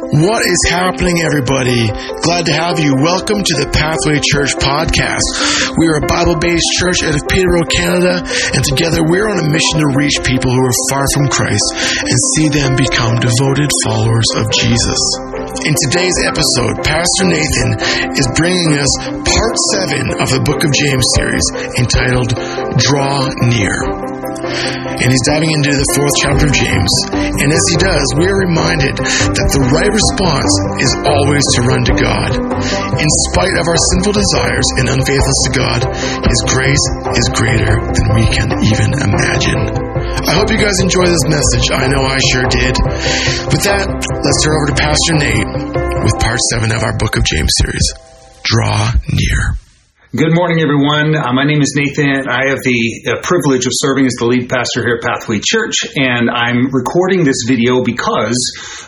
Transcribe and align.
What 0.00 0.40
is 0.48 0.60
happening, 0.72 1.20
everybody? 1.20 1.92
Glad 2.24 2.48
to 2.48 2.54
have 2.56 2.80
you. 2.80 2.96
Welcome 3.04 3.44
to 3.44 3.54
the 3.60 3.68
Pathway 3.68 4.16
Church 4.32 4.56
podcast. 4.56 5.20
We 5.76 5.92
are 5.92 6.00
a 6.00 6.06
Bible 6.08 6.40
based 6.40 6.64
church 6.80 7.04
out 7.04 7.20
of 7.20 7.28
Peterborough, 7.28 7.68
Canada, 7.68 8.24
and 8.56 8.64
together 8.64 9.04
we're 9.04 9.28
on 9.28 9.44
a 9.44 9.48
mission 9.52 9.76
to 9.84 9.88
reach 10.00 10.16
people 10.24 10.48
who 10.48 10.64
are 10.64 10.78
far 10.88 11.04
from 11.04 11.28
Christ 11.28 11.68
and 12.00 12.16
see 12.32 12.48
them 12.48 12.80
become 12.80 13.20
devoted 13.20 13.68
followers 13.84 14.24
of 14.40 14.48
Jesus. 14.56 15.00
In 15.68 15.74
today's 15.84 16.16
episode, 16.24 16.80
Pastor 16.80 17.28
Nathan 17.28 17.70
is 18.16 18.24
bringing 18.40 18.80
us 18.80 18.92
part 19.04 19.54
seven 19.76 20.16
of 20.16 20.32
the 20.32 20.40
Book 20.48 20.64
of 20.64 20.72
James 20.72 21.04
series 21.20 21.44
entitled 21.76 22.32
Draw 22.80 23.36
Near 23.52 24.19
and 24.30 25.08
he's 25.08 25.26
diving 25.26 25.50
into 25.50 25.72
the 25.72 25.88
fourth 25.96 26.16
chapter 26.20 26.44
of 26.46 26.54
James. 26.54 26.92
And 27.40 27.48
as 27.50 27.64
he 27.72 27.76
does, 27.80 28.06
we 28.20 28.28
are 28.28 28.40
reminded 28.46 28.94
that 29.00 29.48
the 29.50 29.64
right 29.72 29.88
response 29.90 30.52
is 30.80 30.92
always 31.08 31.44
to 31.56 31.60
run 31.64 31.82
to 31.88 31.94
God. 31.96 32.30
In 33.00 33.10
spite 33.32 33.56
of 33.56 33.64
our 33.64 33.80
sinful 33.96 34.14
desires 34.14 34.68
and 34.76 34.86
unfaithfulness 34.92 35.42
to 35.48 35.52
God, 35.56 35.80
His 36.28 36.40
grace 36.52 36.86
is 37.16 37.26
greater 37.32 37.74
than 37.80 38.06
we 38.12 38.24
can 38.28 38.48
even 38.60 38.90
imagine. 38.92 39.62
I 40.28 40.36
hope 40.36 40.52
you 40.52 40.60
guys 40.60 40.76
enjoy 40.84 41.06
this 41.08 41.24
message. 41.26 41.66
I 41.72 41.88
know 41.88 42.04
I 42.04 42.18
sure 42.30 42.46
did. 42.52 42.74
With 43.50 43.62
that, 43.64 43.88
let's 43.88 44.40
turn 44.44 44.54
over 44.54 44.68
to 44.68 44.76
Pastor 44.76 45.14
Nate 45.16 45.50
with 46.04 46.14
part 46.20 46.38
seven 46.52 46.72
of 46.72 46.84
our 46.84 46.96
Book 46.96 47.16
of 47.16 47.24
James 47.24 47.50
series 47.56 47.86
Draw 48.44 48.92
Near. 49.08 49.69
Good 50.10 50.34
morning, 50.34 50.58
everyone. 50.58 51.14
Uh, 51.14 51.30
my 51.30 51.46
name 51.46 51.62
is 51.62 51.70
Nathan. 51.78 52.26
I 52.26 52.50
have 52.50 52.58
the 52.66 52.82
uh, 53.06 53.22
privilege 53.22 53.62
of 53.62 53.70
serving 53.78 54.10
as 54.10 54.18
the 54.18 54.26
lead 54.26 54.50
pastor 54.50 54.82
here 54.82 54.98
at 54.98 55.06
Pathway 55.06 55.38
Church, 55.38 55.86
and 55.94 56.26
I'm 56.26 56.66
recording 56.74 57.22
this 57.22 57.46
video 57.46 57.86
because 57.86 58.34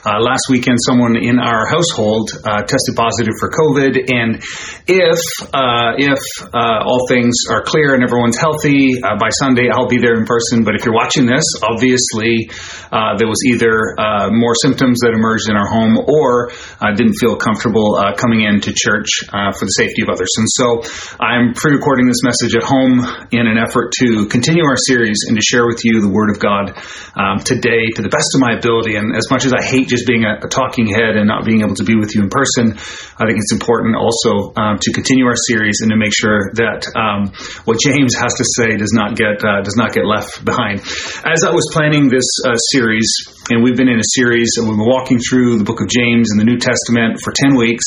uh, 0.03 0.19
last 0.19 0.51
weekend 0.51 0.83
someone 0.83 1.15
in 1.15 1.39
our 1.39 1.63
household 1.71 2.27
uh, 2.43 2.67
tested 2.67 2.99
positive 2.99 3.39
for 3.39 3.55
COVID. 3.55 4.03
And 4.11 4.43
if 4.91 5.23
uh, 5.55 5.95
if 5.95 6.19
uh, 6.43 6.91
all 6.91 7.07
things 7.07 7.47
are 7.55 7.63
clear 7.63 7.95
and 7.95 8.03
everyone's 8.03 8.35
healthy 8.35 8.99
by 8.99 9.31
Sunday, 9.31 9.71
I'll 9.71 9.87
be 9.87 10.03
there 10.03 10.19
in 10.19 10.27
person. 10.27 10.67
But 10.67 10.75
if 10.75 10.83
you're 10.83 10.99
watching 10.99 11.31
this, 11.31 11.47
obviously 11.63 12.51
there 12.91 13.31
was 13.31 13.39
either 13.47 13.95
more 14.35 14.59
symptoms 14.59 15.07
that 15.07 15.15
emerged 15.15 15.47
in 15.47 15.55
our 15.55 15.71
home, 15.71 16.03
or 16.03 16.51
didn't 16.99 17.15
feel 17.23 17.39
comfortable 17.39 17.95
coming 18.19 18.43
into 18.43 18.75
church 18.75 19.23
for 19.31 19.63
the 19.71 19.79
safety 19.79 20.03
of 20.03 20.11
others. 20.11 20.35
And 20.35 20.51
so 20.51 20.83
I'm 21.21 21.53
pre 21.53 21.73
recording 21.73 22.07
this 22.09 22.25
message 22.25 22.57
at 22.57 22.63
home 22.63 23.05
in 23.33 23.47
an 23.47 23.59
effort 23.59 23.93
to 24.01 24.27
continue 24.27 24.65
our 24.65 24.77
series 24.77 25.29
and 25.29 25.37
to 25.37 25.45
share 25.45 25.67
with 25.67 25.85
you 25.85 26.01
the 26.01 26.09
Word 26.09 26.31
of 26.31 26.41
God 26.41 26.73
um, 27.13 27.39
today 27.45 27.93
to 27.97 28.03
the 28.03 28.09
best 28.09 28.33
of 28.35 28.41
my 28.41 28.57
ability. 28.57 28.97
And 28.97 29.15
as 29.15 29.29
much 29.31 29.45
as 29.45 29.53
I 29.53 29.61
hate 29.61 29.89
just 29.89 30.07
being 30.07 30.25
a, 30.25 30.41
a, 30.41 30.49
talking 30.49 30.89
head 30.89 31.21
and 31.21 31.29
not 31.29 31.45
being 31.45 31.61
able 31.61 31.77
to 31.77 31.85
be 31.85 31.97
with 31.97 32.15
you 32.15 32.23
in 32.23 32.31
person, 32.31 32.73
I 33.21 33.29
think 33.29 33.37
it's 33.37 33.53
important 33.53 33.97
also 33.97 34.57
um, 34.57 34.79
to 34.81 34.93
continue 34.93 35.27
our 35.27 35.37
series 35.37 35.85
and 35.85 35.91
to 35.93 35.99
make 36.01 36.17
sure 36.17 36.53
that 36.57 36.89
um, 36.97 37.33
what 37.69 37.77
James 37.81 38.17
has 38.17 38.33
to 38.41 38.45
say 38.45 38.77
does 38.77 38.93
not 38.97 39.17
get 39.17 39.45
uh, 39.45 39.61
does 39.61 39.77
not 39.77 39.93
get 39.93 40.07
left 40.07 40.45
behind. 40.45 40.81
As 41.29 41.45
I 41.45 41.53
was 41.53 41.69
planning 41.73 42.09
this 42.09 42.29
uh, 42.47 42.57
series, 42.73 43.11
and 43.51 43.65
we've 43.65 43.77
been 43.77 43.89
in 43.89 43.99
a 43.99 44.11
series 44.15 44.55
and 44.57 44.69
we've 44.69 44.79
been 44.79 44.87
walking 44.87 45.19
through 45.19 45.59
the 45.59 45.65
book 45.65 45.81
of 45.83 45.89
James 45.91 46.31
in 46.31 46.39
the 46.39 46.47
New 46.47 46.63
Testament 46.63 47.19
for 47.19 47.35
10 47.35 47.59
weeks. 47.59 47.83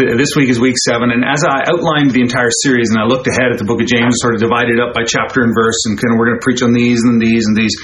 This 0.00 0.32
week 0.32 0.48
is 0.48 0.56
week 0.56 0.80
seven. 0.80 1.12
And 1.12 1.20
as 1.20 1.44
I 1.44 1.68
outlined 1.68 2.16
the 2.16 2.24
entire 2.24 2.48
series 2.64 2.88
and 2.88 2.96
I 2.96 3.04
looked 3.04 3.28
ahead 3.28 3.52
at 3.52 3.58
the 3.60 3.68
book 3.68 3.84
of 3.84 3.86
James, 3.86 4.16
sort 4.24 4.32
of 4.34 4.40
divided 4.40 4.80
up 4.80 4.96
by 4.96 5.04
chapter 5.04 5.44
and 5.44 5.52
verse, 5.52 5.76
and 5.84 6.00
kind 6.00 6.14
of 6.14 6.16
we're 6.16 6.32
going 6.32 6.40
to 6.40 6.44
preach 6.44 6.64
on 6.64 6.72
these 6.72 7.04
and 7.04 7.20
these 7.20 7.44
and 7.44 7.52
these. 7.52 7.76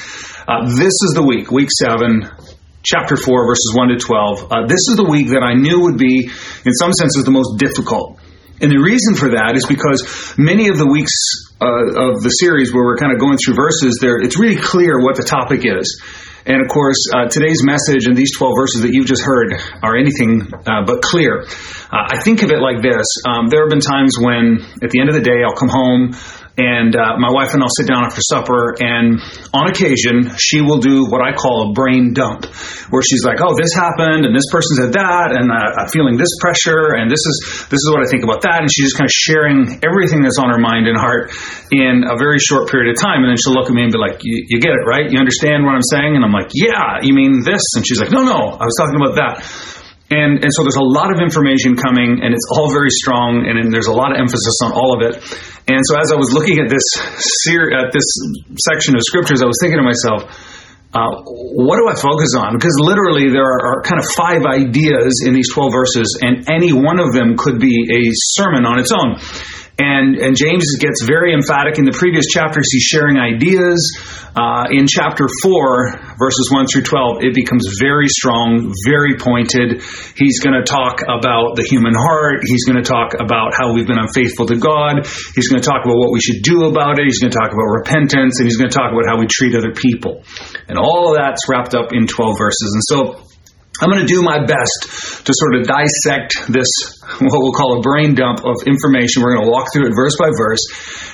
Uh, 0.49 0.65
this 0.81 0.97
is 1.05 1.13
the 1.13 1.21
week, 1.21 1.53
week 1.53 1.69
seven, 1.69 2.25
chapter 2.81 3.21
4, 3.21 3.29
verses 3.45 3.69
1 3.77 3.89
to 3.93 3.99
12. 4.01 4.49
Uh, 4.49 4.65
this 4.65 4.89
is 4.89 4.97
the 4.97 5.05
week 5.05 5.29
that 5.37 5.45
I 5.45 5.53
knew 5.53 5.85
would 5.85 6.01
be, 6.01 6.25
in 6.25 6.73
some 6.73 6.93
senses, 6.97 7.29
the 7.29 7.37
most 7.37 7.61
difficult. 7.61 8.17
And 8.65 8.73
the 8.73 8.81
reason 8.81 9.13
for 9.13 9.37
that 9.37 9.61
is 9.61 9.69
because 9.69 10.37
many 10.41 10.69
of 10.69 10.81
the 10.81 10.89
weeks 10.89 11.13
uh, 11.61 12.17
of 12.17 12.25
the 12.25 12.33
series 12.33 12.73
where 12.73 12.85
we're 12.85 12.97
kind 12.97 13.13
of 13.13 13.21
going 13.21 13.37
through 13.37 13.61
verses, 13.61 14.01
there 14.01 14.17
it's 14.21 14.41
really 14.41 14.57
clear 14.57 15.01
what 15.01 15.17
the 15.17 15.25
topic 15.25 15.69
is. 15.69 16.01
And 16.47 16.63
of 16.63 16.69
course, 16.69 16.97
uh, 17.13 17.29
today's 17.29 17.63
message 17.63 18.07
and 18.07 18.17
these 18.17 18.37
12 18.37 18.53
verses 18.57 18.83
that 18.83 18.93
you've 18.93 19.07
just 19.07 19.23
heard 19.23 19.55
are 19.83 19.97
anything 19.97 20.49
uh, 20.53 20.85
but 20.87 21.03
clear. 21.03 21.43
Uh, 21.43 22.09
I 22.13 22.21
think 22.23 22.43
of 22.43 22.51
it 22.51 22.61
like 22.61 22.83
this 22.83 23.07
um, 23.27 23.49
there 23.49 23.61
have 23.61 23.71
been 23.71 23.81
times 23.81 24.17
when, 24.19 24.65
at 24.83 24.91
the 24.91 25.01
end 25.01 25.09
of 25.09 25.15
the 25.15 25.21
day, 25.21 25.45
I'll 25.45 25.57
come 25.57 25.69
home 25.69 26.17
and 26.61 26.93
uh, 26.93 27.17
my 27.17 27.33
wife 27.33 27.57
and 27.57 27.65
I'll 27.65 27.73
sit 27.73 27.89
down 27.89 28.05
after 28.05 28.21
supper, 28.21 28.77
and 28.77 29.17
on 29.57 29.73
occasion, 29.73 30.37
she 30.37 30.61
will 30.61 30.77
do 30.77 31.09
what 31.09 31.25
I 31.25 31.33
call 31.33 31.71
a 31.71 31.73
brain 31.73 32.13
dump, 32.13 32.45
where 32.93 33.01
she's 33.01 33.25
like, 33.25 33.41
"Oh, 33.41 33.57
this 33.57 33.73
happened, 33.73 34.29
and 34.29 34.37
this 34.37 34.45
person 34.53 34.77
said 34.77 34.93
that, 34.93 35.33
and 35.33 35.49
uh, 35.49 35.81
I'm 35.81 35.89
feeling 35.89 36.21
this 36.21 36.37
pressure, 36.37 37.01
and 37.01 37.09
this 37.09 37.25
is 37.25 37.65
this 37.73 37.81
is 37.81 37.89
what 37.89 38.05
I 38.05 38.09
think 38.13 38.29
about 38.29 38.45
that," 38.45 38.61
and 38.61 38.69
she's 38.69 38.93
just 38.93 38.99
kind 39.01 39.09
of 39.09 39.17
sharing 39.17 39.81
everything 39.81 40.21
that's 40.21 40.37
on 40.37 40.53
her 40.53 40.61
mind 40.61 40.85
and 40.85 41.01
heart 41.01 41.33
in 41.73 42.05
a 42.05 42.21
very 42.21 42.39
short 42.39 42.69
period 42.69 42.93
of 42.93 43.01
time, 43.01 43.25
and 43.25 43.33
then 43.33 43.41
she'll 43.41 43.57
look 43.57 43.73
at 43.73 43.75
me 43.75 43.89
and 43.89 43.93
be 43.93 43.99
like, 43.99 44.21
"You 44.21 44.61
get 44.61 44.77
it, 44.77 44.85
right? 44.85 45.09
You 45.09 45.17
understand 45.17 45.65
what 45.65 45.73
I'm 45.73 45.87
saying?" 45.89 46.13
And 46.13 46.25
I'm 46.25 46.35
like, 46.37 46.53
"Yeah, 46.53 47.01
you 47.01 47.17
mean 47.17 47.41
this?" 47.41 47.65
And 47.73 47.87
she's 47.89 48.01
like, 48.01 48.13
"No, 48.13 48.21
no, 48.21 48.37
I 48.37 48.65
was 48.69 48.77
talking 48.77 49.01
about 49.01 49.17
that." 49.17 49.80
And, 50.11 50.43
and 50.43 50.51
so 50.51 50.67
there's 50.67 50.81
a 50.81 50.91
lot 50.91 51.15
of 51.15 51.23
information 51.23 51.79
coming, 51.79 52.19
and 52.19 52.35
it's 52.35 52.47
all 52.51 52.75
very 52.75 52.91
strong, 52.91 53.47
and, 53.47 53.55
and 53.55 53.71
there's 53.71 53.87
a 53.87 53.95
lot 53.95 54.11
of 54.11 54.19
emphasis 54.19 54.59
on 54.67 54.75
all 54.75 54.91
of 54.99 55.07
it. 55.07 55.23
And 55.71 55.79
so 55.87 55.95
as 56.03 56.11
I 56.11 56.19
was 56.19 56.35
looking 56.35 56.59
at 56.59 56.67
this 56.67 56.83
ser- 57.47 57.71
at 57.71 57.95
this 57.95 58.07
section 58.59 58.99
of 58.99 59.03
scriptures, 59.07 59.39
I 59.39 59.47
was 59.47 59.55
thinking 59.63 59.79
to 59.79 59.87
myself, 59.87 60.27
uh, 60.91 61.23
what 61.55 61.79
do 61.79 61.87
I 61.87 61.95
focus 61.95 62.35
on? 62.35 62.59
Because 62.59 62.75
literally 62.83 63.31
there 63.31 63.47
are, 63.47 63.79
are, 63.79 63.83
kind 63.87 64.03
of 64.03 64.11
five 64.11 64.43
ideas 64.43 65.23
in 65.23 65.35
these 65.35 65.47
12 65.55 65.71
verses, 65.71 66.19
and 66.19 66.51
any 66.51 66.75
one 66.75 66.99
of 66.99 67.15
them 67.15 67.39
could 67.39 67.61
be 67.61 67.87
a 67.87 68.11
sermon 68.35 68.67
on 68.67 68.83
its 68.83 68.91
own. 68.91 69.15
And, 69.81 70.21
and 70.21 70.37
James 70.37 70.77
gets 70.77 71.09
very 71.09 71.33
emphatic 71.33 71.81
in 71.81 71.89
the 71.89 71.97
previous 71.97 72.29
chapters. 72.29 72.69
He's 72.69 72.85
sharing 72.85 73.17
ideas. 73.17 73.81
Uh, 74.37 74.69
in 74.69 74.85
chapter 74.85 75.25
4, 75.25 76.21
verses 76.21 76.53
1 76.53 76.69
through 76.69 76.85
12, 76.85 77.25
it 77.25 77.33
becomes 77.33 77.65
very 77.81 78.05
strong, 78.07 78.77
very 78.85 79.17
pointed. 79.17 79.81
He's 80.21 80.45
going 80.45 80.53
to 80.53 80.69
talk 80.69 81.01
about 81.09 81.57
the 81.57 81.65
human 81.65 81.97
heart. 81.97 82.45
He's 82.45 82.69
going 82.69 82.77
to 82.77 82.85
talk 82.85 83.17
about 83.17 83.57
how 83.57 83.73
we've 83.73 83.89
been 83.89 83.99
unfaithful 83.99 84.53
to 84.53 84.61
God. 84.61 85.09
He's 85.33 85.49
going 85.49 85.65
to 85.65 85.67
talk 85.67 85.89
about 85.89 85.97
what 85.97 86.13
we 86.13 86.21
should 86.21 86.45
do 86.45 86.69
about 86.69 87.01
it. 87.01 87.09
He's 87.09 87.19
going 87.19 87.33
to 87.33 87.39
talk 87.41 87.49
about 87.49 87.65
repentance. 87.81 88.37
And 88.37 88.45
he's 88.45 88.61
going 88.61 88.69
to 88.69 88.77
talk 88.77 88.93
about 88.93 89.09
how 89.09 89.17
we 89.17 89.33
treat 89.33 89.57
other 89.57 89.73
people. 89.73 90.29
And 90.69 90.77
all 90.77 91.09
of 91.09 91.17
that's 91.17 91.49
wrapped 91.49 91.73
up 91.73 91.97
in 91.97 92.05
12 92.05 92.37
verses. 92.37 92.69
And 92.77 92.85
so 92.85 93.30
I'm 93.81 93.89
going 93.89 94.07
to 94.07 94.13
do 94.13 94.23
my 94.23 94.45
best 94.45 95.25
to 95.25 95.33
sort 95.33 95.57
of 95.57 95.67
dissect 95.67 96.53
this, 96.53 96.69
what 97.19 97.41
we'll 97.41 97.53
call 97.53 97.79
a 97.79 97.83
brain 97.83 98.15
dump 98.15 98.45
of 98.45 98.57
information. 98.67 99.23
We're 99.23 99.35
going 99.35 99.47
to 99.47 99.51
walk 99.51 99.73
through 99.73 99.89
it 99.89 99.95
verse 99.97 100.17
by 100.21 100.29
verse. 100.37 100.61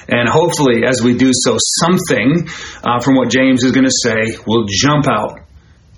And 0.08 0.28
hopefully, 0.28 0.82
as 0.86 1.02
we 1.02 1.16
do 1.16 1.30
so, 1.32 1.56
something 1.80 2.48
uh, 2.82 3.00
from 3.00 3.14
what 3.14 3.30
James 3.30 3.62
is 3.62 3.72
going 3.72 3.86
to 3.86 3.98
say 4.02 4.38
will 4.46 4.66
jump 4.66 5.06
out 5.06 5.45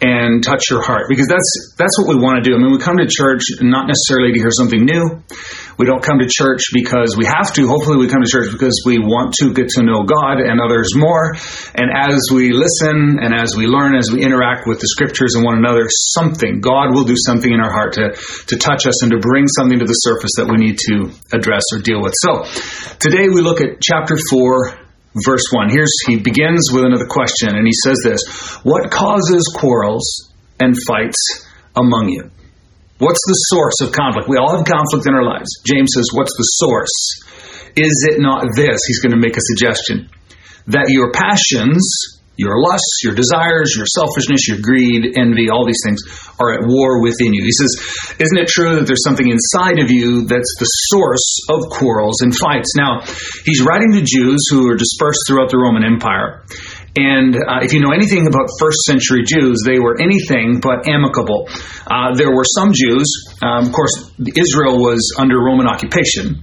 and 0.01 0.45
touch 0.45 0.71
your 0.71 0.83
heart 0.83 1.07
because 1.09 1.27
that's 1.27 1.75
that's 1.77 1.99
what 1.99 2.07
we 2.07 2.17
want 2.23 2.39
to 2.39 2.45
do. 2.47 2.55
I 2.55 2.59
mean, 2.59 2.71
we 2.71 2.79
come 2.79 2.99
to 2.99 3.07
church 3.11 3.59
not 3.61 3.91
necessarily 3.91 4.33
to 4.33 4.39
hear 4.39 4.55
something 4.55 4.85
new. 4.85 5.23
We 5.79 5.87
don't 5.87 6.03
come 6.03 6.19
to 6.19 6.29
church 6.31 6.71
because 6.73 7.17
we 7.19 7.27
have 7.27 7.53
to. 7.55 7.67
Hopefully, 7.67 7.99
we 7.99 8.07
come 8.07 8.23
to 8.23 8.31
church 8.31 8.51
because 8.51 8.83
we 8.87 8.99
want 8.99 9.35
to 9.43 9.53
get 9.53 9.75
to 9.75 9.83
know 9.83 10.07
God 10.07 10.39
and 10.39 10.61
others 10.63 10.95
more. 10.95 11.35
And 11.75 11.91
as 11.91 12.31
we 12.31 12.55
listen 12.55 13.19
and 13.19 13.35
as 13.35 13.55
we 13.59 13.67
learn, 13.67 13.95
as 13.95 14.11
we 14.11 14.23
interact 14.23 14.67
with 14.67 14.79
the 14.79 14.87
scriptures 14.87 15.35
and 15.35 15.45
one 15.45 15.59
another, 15.59 15.87
something 15.91 16.61
God 16.61 16.95
will 16.95 17.05
do 17.05 17.19
something 17.19 17.51
in 17.51 17.59
our 17.59 17.71
heart 17.71 17.95
to 17.99 18.15
to 18.15 18.57
touch 18.57 18.87
us 18.87 19.03
and 19.03 19.11
to 19.11 19.19
bring 19.19 19.47
something 19.49 19.79
to 19.79 19.87
the 19.87 19.99
surface 20.07 20.39
that 20.39 20.47
we 20.47 20.63
need 20.63 20.79
to 20.87 21.11
address 21.35 21.63
or 21.75 21.83
deal 21.83 22.03
with. 22.03 22.15
So, 22.23 22.47
today 23.03 23.27
we 23.27 23.43
look 23.43 23.61
at 23.61 23.83
chapter 23.83 24.15
four 24.31 24.79
verse 25.25 25.47
1. 25.53 25.71
Here's 25.71 25.93
he 26.07 26.17
begins 26.17 26.71
with 26.73 26.85
another 26.85 27.07
question 27.07 27.57
and 27.57 27.67
he 27.67 27.73
says 27.73 28.01
this, 28.05 28.23
what 28.63 28.91
causes 28.91 29.51
quarrels 29.55 30.33
and 30.61 30.75
fights 30.87 31.47
among 31.77 32.09
you? 32.09 32.31
What's 32.99 33.23
the 33.27 33.39
source 33.47 33.81
of 33.83 33.93
conflict? 33.93 34.29
We 34.29 34.39
all 34.39 34.57
have 34.57 34.67
conflict 34.67 35.07
in 35.07 35.15
our 35.15 35.25
lives. 35.25 35.63
James 35.65 35.91
says, 35.95 36.11
what's 36.13 36.35
the 36.37 36.43
source? 36.43 37.23
Is 37.77 38.09
it 38.11 38.21
not 38.21 38.45
this? 38.57 38.81
He's 38.87 39.01
going 39.01 39.13
to 39.13 39.21
make 39.21 39.37
a 39.37 39.41
suggestion 39.41 40.11
that 40.67 40.91
your 40.91 41.13
passions 41.13 42.18
your 42.39 42.63
lusts, 42.63 43.03
your 43.03 43.15
desires, 43.15 43.75
your 43.77 43.85
selfishness, 43.85 44.47
your 44.47 44.63
greed, 44.63 45.19
envy, 45.19 45.51
all 45.51 45.67
these 45.67 45.83
things 45.85 46.01
are 46.39 46.55
at 46.55 46.63
war 46.63 47.03
within 47.03 47.35
you. 47.35 47.43
He 47.43 47.51
says, 47.51 48.15
Isn't 48.15 48.39
it 48.39 48.47
true 48.47 48.79
that 48.79 48.87
there's 48.87 49.03
something 49.03 49.27
inside 49.27 49.83
of 49.83 49.91
you 49.91 50.23
that's 50.23 50.55
the 50.59 50.71
source 50.95 51.43
of 51.51 51.67
quarrels 51.69 52.23
and 52.23 52.31
fights? 52.31 52.79
Now, 52.79 53.03
he's 53.45 53.61
writing 53.67 53.91
to 53.99 54.03
Jews 54.07 54.39
who 54.51 54.71
are 54.71 54.79
dispersed 54.79 55.27
throughout 55.27 55.51
the 55.51 55.59
Roman 55.59 55.83
Empire. 55.83 56.47
And 56.95 57.35
uh, 57.35 57.63
if 57.63 57.75
you 57.75 57.81
know 57.81 57.91
anything 57.91 58.27
about 58.27 58.47
first 58.59 58.87
century 58.87 59.23
Jews, 59.27 59.63
they 59.67 59.79
were 59.79 60.01
anything 60.01 60.61
but 60.63 60.89
amicable. 60.89 61.51
Uh, 61.87 62.15
there 62.15 62.31
were 62.31 62.47
some 62.47 62.71
Jews, 62.73 63.35
um, 63.43 63.67
of 63.67 63.73
course, 63.73 64.11
Israel 64.19 64.79
was 64.79 65.15
under 65.19 65.39
Roman 65.39 65.67
occupation, 65.67 66.43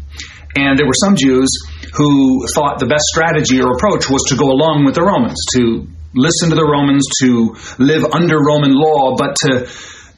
and 0.56 0.80
there 0.80 0.88
were 0.88 0.98
some 1.04 1.16
Jews 1.16 1.52
who 1.94 2.48
thought 2.56 2.80
the 2.80 2.88
best 2.88 3.06
strategy 3.12 3.62
or 3.62 3.72
approach 3.76 4.10
was 4.10 4.24
to 4.32 4.36
go 4.36 4.52
along 4.52 4.86
with 4.86 4.96
the 4.96 5.04
Romans, 5.04 5.38
to 5.56 5.88
listen 6.16 6.50
to 6.50 6.56
the 6.56 6.66
Romans, 6.66 7.04
to 7.22 7.56
live 7.78 8.08
under 8.12 8.40
Roman 8.40 8.72
law, 8.72 9.16
but 9.16 9.36
to 9.48 9.68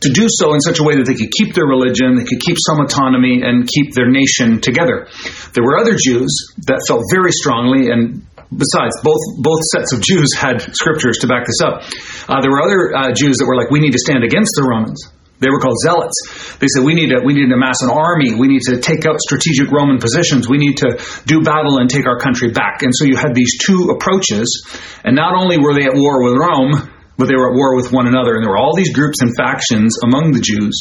to 0.02 0.14
do 0.14 0.30
so 0.30 0.54
in 0.54 0.62
such 0.62 0.78
a 0.78 0.86
way 0.86 0.94
that 0.94 1.10
they 1.10 1.18
could 1.18 1.34
keep 1.34 1.58
their 1.58 1.66
religion, 1.66 2.22
they 2.22 2.24
could 2.24 2.38
keep 2.38 2.58
some 2.70 2.78
autonomy, 2.86 3.42
and 3.42 3.66
keep 3.66 3.98
their 3.98 4.06
nation 4.06 4.62
together. 4.62 5.10
There 5.58 5.66
were 5.66 5.82
other 5.82 5.98
Jews 5.98 6.30
that 6.70 6.86
felt 6.86 7.02
very 7.10 7.34
strongly, 7.34 7.90
and 7.90 8.22
besides, 8.54 8.94
both 9.02 9.42
both 9.42 9.62
sets 9.74 9.94
of 9.94 10.02
Jews 10.06 10.30
had 10.38 10.62
scriptures 10.62 11.18
to 11.26 11.28
back 11.28 11.50
this 11.50 11.62
up. 11.66 11.82
Uh, 12.30 12.42
there 12.46 12.54
were 12.54 12.62
other 12.62 12.94
uh, 12.94 13.10
Jews 13.18 13.42
that 13.42 13.50
were 13.50 13.58
like, 13.58 13.74
we 13.74 13.82
need 13.82 13.98
to 13.98 14.02
stand 14.02 14.24
against 14.24 14.54
the 14.54 14.70
Romans. 14.70 15.02
They 15.40 15.50
were 15.54 15.60
called 15.60 15.78
zealots. 15.78 16.58
They 16.58 16.66
said 16.66 16.84
we 16.84 16.96
need 16.98 17.14
to 17.14 17.22
we 17.24 17.34
need 17.34 17.50
to 17.50 17.54
amass 17.54 17.82
an 17.86 17.94
army. 17.94 18.34
We 18.34 18.48
need 18.48 18.66
to 18.74 18.82
take 18.82 19.06
out 19.06 19.22
strategic 19.22 19.70
Roman 19.70 20.00
positions. 20.00 20.50
We 20.50 20.58
need 20.58 20.78
to 20.82 20.98
do 21.26 21.42
battle 21.42 21.78
and 21.78 21.90
take 21.90 22.08
our 22.08 22.18
country 22.18 22.50
back. 22.50 22.82
And 22.82 22.90
so 22.94 23.06
you 23.06 23.16
had 23.16 23.36
these 23.36 23.58
two 23.62 23.94
approaches, 23.94 24.66
and 25.06 25.16
not 25.16 25.38
only 25.38 25.58
were 25.58 25.78
they 25.78 25.86
at 25.86 25.94
war 25.94 26.24
with 26.26 26.34
Rome, 26.42 26.74
but 27.18 27.28
they 27.28 27.36
were 27.36 27.54
at 27.54 27.56
war 27.56 27.76
with 27.76 27.94
one 27.94 28.08
another. 28.08 28.34
And 28.34 28.44
there 28.44 28.50
were 28.50 28.58
all 28.58 28.76
these 28.76 28.94
groups 28.94 29.22
and 29.22 29.36
factions 29.38 29.98
among 30.04 30.34
the 30.34 30.42
Jews. 30.42 30.74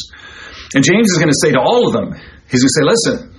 And 0.73 0.83
James 0.83 1.09
is 1.11 1.17
going 1.17 1.29
to 1.29 1.39
say 1.39 1.51
to 1.53 1.61
all 1.61 1.87
of 1.87 1.93
them, 1.93 2.17
he's 2.49 2.65
going 2.65 2.73
to 2.73 2.77
say, 2.77 2.85
listen, 2.85 3.37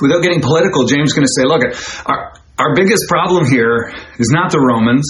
without 0.00 0.22
getting 0.22 0.40
political, 0.40 0.84
James 0.84 1.10
is 1.10 1.14
going 1.16 1.26
to 1.26 1.34
say, 1.34 1.44
look, 1.48 1.64
our 2.04 2.36
our 2.58 2.74
biggest 2.76 3.08
problem 3.08 3.46
here 3.46 3.90
is 4.18 4.30
not 4.30 4.52
the 4.52 4.60
Romans. 4.60 5.02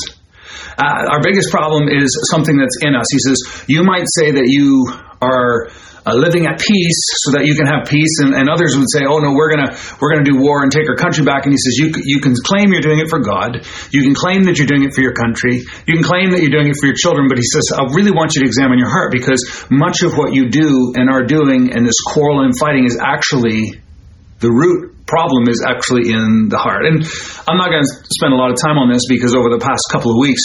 Uh, 0.79 1.12
our 1.12 1.23
biggest 1.23 1.51
problem 1.51 1.89
is 1.89 2.11
something 2.31 2.56
that's 2.56 2.79
in 2.83 2.95
us. 2.95 3.06
He 3.11 3.19
says, 3.19 3.65
You 3.69 3.85
might 3.85 4.06
say 4.19 4.33
that 4.33 4.47
you 4.47 4.91
are 5.23 5.71
uh, 6.05 6.12
living 6.12 6.45
at 6.45 6.61
peace 6.61 7.01
so 7.25 7.33
that 7.33 7.49
you 7.49 7.56
can 7.56 7.65
have 7.65 7.89
peace 7.89 8.21
and, 8.21 8.37
and, 8.37 8.53
others 8.53 8.77
would 8.77 8.89
say 8.93 9.09
oh 9.09 9.25
no 9.25 9.33
we're 9.33 9.49
gonna 9.49 9.73
we're 10.01 10.12
gonna 10.12 10.29
do 10.29 10.37
war 10.37 10.61
and 10.61 10.69
take 10.69 10.85
our 10.85 11.01
country 11.01 11.25
back. 11.25 11.49
And 11.49 11.53
he 11.56 11.56
says 11.56 11.81
you, 11.81 11.89
you 12.05 12.21
can 12.21 12.37
claim 12.37 12.77
you're 12.77 12.85
doing 12.85 13.01
it 13.01 13.09
for 13.09 13.25
god. 13.25 13.65
You 13.89 14.05
can 14.05 14.12
claim 14.12 14.45
that 14.45 14.61
you're 14.61 14.69
doing 14.69 14.85
it 14.85 14.93
for 14.93 15.01
your 15.01 15.17
country. 15.17 15.65
You 15.89 15.95
can 15.97 16.05
claim 16.05 16.37
that 16.37 16.45
you're 16.45 16.53
doing 16.53 16.69
it 16.69 16.77
for 16.77 16.87
your 16.87 16.99
children. 16.99 17.27
But 17.33 17.41
he 17.41 17.47
says 17.49 17.73
i 17.73 17.89
really 17.97 18.12
want 18.12 18.37
you 18.37 18.45
to 18.45 18.49
examine 18.49 18.77
your 18.77 18.93
heart 18.93 19.17
because 19.17 19.41
much 19.73 20.05
of 20.05 20.12
what 20.21 20.37
you 20.37 20.53
do 20.53 20.93
and 20.93 21.09
are 21.09 21.25
doing 21.25 21.73
and 21.73 21.89
this 21.89 21.97
quarrel 22.05 22.45
and 22.45 22.53
fighting 22.53 22.85
is 22.85 23.01
actually 23.01 23.81
the 24.44 24.52
root 24.52 25.08
problem 25.08 25.49
is 25.49 25.64
actually 25.64 26.12
in 26.12 26.52
the 26.52 26.61
heart 26.61 26.85
and 26.85 27.00
i'm 27.49 27.56
not 27.56 27.73
going 27.73 27.81
to 27.81 27.93
spend 28.12 28.37
a 28.37 28.38
lot 28.38 28.52
of 28.52 28.61
time 28.61 28.76
on 28.76 28.93
this 28.93 29.08
because 29.08 29.32
over 29.32 29.49
the 29.49 29.61
past 29.61 29.88
couple 29.88 30.12
of 30.12 30.20
weeks 30.20 30.44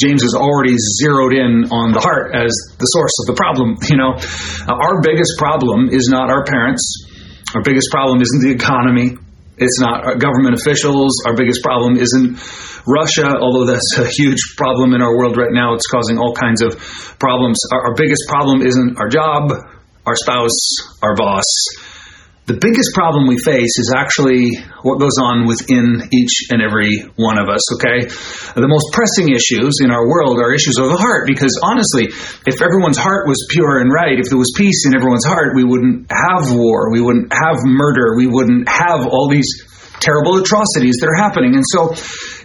James 0.00 0.24
has 0.24 0.32
already 0.32 0.80
zeroed 0.80 1.36
in 1.36 1.68
on 1.68 1.92
the 1.92 2.00
heart 2.00 2.32
as 2.32 2.48
the 2.80 2.88
source 2.88 3.12
of 3.20 3.28
the 3.28 3.36
problem. 3.36 3.76
You 3.92 4.00
know, 4.00 4.16
uh, 4.16 4.72
our 4.72 5.02
biggest 5.04 5.36
problem 5.36 5.92
is 5.92 6.08
not 6.08 6.32
our 6.32 6.40
parents. 6.46 7.04
Our 7.52 7.60
biggest 7.60 7.92
problem 7.92 8.22
isn't 8.22 8.40
the 8.40 8.54
economy. 8.54 9.20
It's 9.60 9.76
not 9.76 10.06
our 10.06 10.16
government 10.16 10.56
officials. 10.56 11.20
Our 11.26 11.36
biggest 11.36 11.60
problem 11.60 12.00
isn't 12.00 12.40
Russia, 12.88 13.28
although 13.28 13.68
that's 13.68 13.98
a 13.98 14.08
huge 14.08 14.56
problem 14.56 14.94
in 14.94 15.02
our 15.02 15.12
world 15.12 15.36
right 15.36 15.52
now. 15.52 15.74
It's 15.74 15.84
causing 15.90 16.16
all 16.16 16.32
kinds 16.32 16.62
of 16.64 16.80
problems. 17.20 17.60
Our, 17.68 17.92
our 17.92 17.94
biggest 17.94 18.24
problem 18.24 18.62
isn't 18.64 18.96
our 18.96 19.10
job, 19.12 19.52
our 20.06 20.16
spouse, 20.16 20.56
our 21.02 21.12
boss 21.12 21.44
the 22.48 22.58
biggest 22.58 22.96
problem 22.98 23.30
we 23.30 23.38
face 23.38 23.78
is 23.78 23.94
actually 23.94 24.58
what 24.82 24.98
goes 24.98 25.20
on 25.22 25.46
within 25.46 26.08
each 26.10 26.50
and 26.50 26.58
every 26.58 27.04
one 27.14 27.38
of 27.38 27.46
us, 27.46 27.62
okay? 27.78 28.10
The 28.56 28.66
most 28.66 28.90
pressing 28.90 29.30
issues 29.30 29.78
in 29.78 29.94
our 29.94 30.02
world 30.02 30.42
are 30.42 30.50
issues 30.50 30.80
of 30.80 30.90
the 30.90 30.98
heart 30.98 31.30
because 31.30 31.54
honestly, 31.62 32.10
if 32.48 32.58
everyone's 32.58 32.98
heart 32.98 33.30
was 33.30 33.38
pure 33.54 33.78
and 33.78 33.92
right, 33.92 34.18
if 34.18 34.32
there 34.32 34.40
was 34.40 34.50
peace 34.56 34.82
in 34.88 34.98
everyone's 34.98 35.28
heart, 35.28 35.54
we 35.54 35.62
wouldn't 35.62 36.10
have 36.10 36.50
war, 36.50 36.90
we 36.90 36.98
wouldn't 36.98 37.30
have 37.30 37.62
murder, 37.62 38.18
we 38.18 38.26
wouldn't 38.26 38.66
have 38.66 39.06
all 39.06 39.30
these 39.30 39.46
terrible 40.02 40.40
atrocities 40.40 40.98
that 41.04 41.06
are 41.06 41.20
happening. 41.20 41.54
And 41.54 41.64
so, 41.68 41.92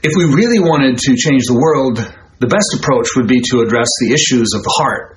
if 0.05 0.13
we 0.13 0.27
really 0.27 0.59
wanted 0.59 0.99
to 1.01 1.15
change 1.15 1.47
the 1.47 1.57
world, 1.57 1.97
the 2.37 2.51
best 2.51 2.77
approach 2.77 3.15
would 3.15 3.31
be 3.31 3.41
to 3.49 3.63
address 3.63 3.89
the 4.03 4.13
issues 4.13 4.53
of 4.53 4.61
the 4.61 4.75
heart 4.75 5.14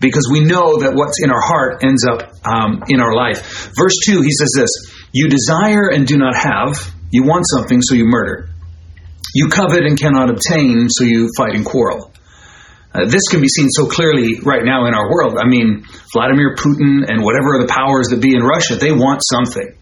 because 0.00 0.28
we 0.30 0.40
know 0.40 0.80
that 0.80 0.94
what's 0.94 1.22
in 1.22 1.30
our 1.30 1.40
heart 1.40 1.82
ends 1.82 2.06
up 2.06 2.30
um, 2.46 2.84
in 2.88 3.00
our 3.00 3.14
life. 3.14 3.72
Verse 3.76 3.94
2, 4.06 4.22
he 4.22 4.30
says 4.30 4.50
this 4.56 4.70
You 5.12 5.28
desire 5.28 5.90
and 5.90 6.06
do 6.06 6.16
not 6.16 6.36
have, 6.36 6.76
you 7.10 7.24
want 7.24 7.46
something, 7.48 7.82
so 7.82 7.94
you 7.94 8.04
murder. 8.06 8.50
You 9.34 9.48
covet 9.48 9.84
and 9.84 9.98
cannot 9.98 10.30
obtain, 10.30 10.88
so 10.88 11.04
you 11.04 11.30
fight 11.36 11.54
and 11.54 11.64
quarrel. 11.64 12.12
Uh, 12.94 13.04
this 13.04 13.28
can 13.28 13.40
be 13.40 13.48
seen 13.48 13.68
so 13.68 13.86
clearly 13.86 14.40
right 14.42 14.64
now 14.64 14.86
in 14.86 14.94
our 14.94 15.10
world. 15.10 15.36
I 15.38 15.46
mean, 15.46 15.84
Vladimir 16.12 16.54
Putin 16.56 17.04
and 17.06 17.22
whatever 17.22 17.60
the 17.60 17.68
powers 17.68 18.08
that 18.08 18.22
be 18.22 18.34
in 18.34 18.42
Russia, 18.42 18.76
they 18.76 18.92
want 18.92 19.20
something. 19.22 19.76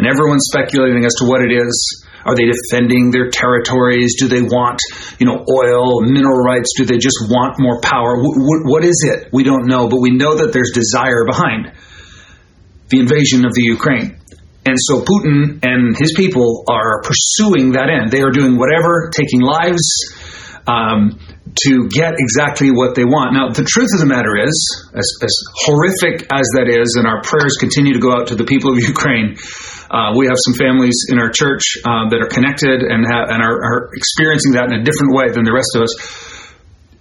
And 0.00 0.08
everyone's 0.08 0.48
speculating 0.48 1.04
as 1.04 1.12
to 1.20 1.28
what 1.28 1.44
it 1.44 1.52
is. 1.52 1.76
Are 2.24 2.32
they 2.32 2.48
defending 2.48 3.12
their 3.12 3.28
territories? 3.28 4.16
Do 4.16 4.28
they 4.28 4.40
want, 4.40 4.80
you 5.20 5.26
know, 5.28 5.44
oil, 5.44 6.00
mineral 6.00 6.40
rights? 6.40 6.72
Do 6.72 6.88
they 6.88 6.96
just 6.96 7.20
want 7.28 7.60
more 7.60 7.84
power? 7.84 8.16
W- 8.16 8.64
what 8.64 8.82
is 8.82 9.04
it? 9.04 9.28
We 9.30 9.44
don't 9.44 9.68
know, 9.68 9.88
but 9.88 10.00
we 10.00 10.16
know 10.16 10.36
that 10.40 10.56
there's 10.56 10.72
desire 10.72 11.28
behind 11.28 11.76
the 12.88 13.00
invasion 13.00 13.44
of 13.44 13.52
the 13.52 13.60
Ukraine. 13.60 14.16
And 14.64 14.76
so 14.80 15.04
Putin 15.04 15.60
and 15.62 15.96
his 15.96 16.12
people 16.16 16.64
are 16.68 17.02
pursuing 17.02 17.72
that 17.72 17.88
end. 17.92 18.10
They 18.10 18.22
are 18.22 18.32
doing 18.32 18.56
whatever, 18.56 19.10
taking 19.12 19.40
lives 19.40 19.84
um, 20.66 21.20
to 21.66 21.88
get 21.88 22.14
exactly 22.18 22.70
what 22.70 22.94
they 22.94 23.04
want. 23.04 23.34
Now, 23.34 23.50
the 23.50 23.66
truth 23.66 23.90
of 23.94 24.00
the 24.00 24.06
matter 24.06 24.38
is, 24.38 24.54
as, 24.94 25.08
as 25.22 25.34
horrific 25.66 26.28
as 26.30 26.46
that 26.54 26.70
is, 26.70 26.94
and 26.94 27.06
our 27.06 27.22
prayers 27.22 27.58
continue 27.58 27.94
to 27.94 28.02
go 28.02 28.12
out 28.12 28.28
to 28.30 28.36
the 28.36 28.44
people 28.44 28.72
of 28.72 28.78
Ukraine, 28.94 29.36
uh, 29.90 30.14
we 30.14 30.30
have 30.30 30.38
some 30.38 30.54
families 30.54 31.10
in 31.10 31.18
our 31.18 31.30
church 31.34 31.74
uh, 31.82 32.06
that 32.14 32.22
are 32.22 32.30
connected 32.30 32.86
and, 32.86 33.02
have, 33.02 33.26
and 33.34 33.42
are, 33.42 33.58
are, 33.58 33.80
experiencing 33.98 34.54
that 34.54 34.70
in 34.70 34.78
a 34.78 34.84
different 34.86 35.10
way 35.10 35.34
than 35.34 35.42
the 35.42 35.50
rest 35.50 35.74
of 35.74 35.82
us. 35.82 35.92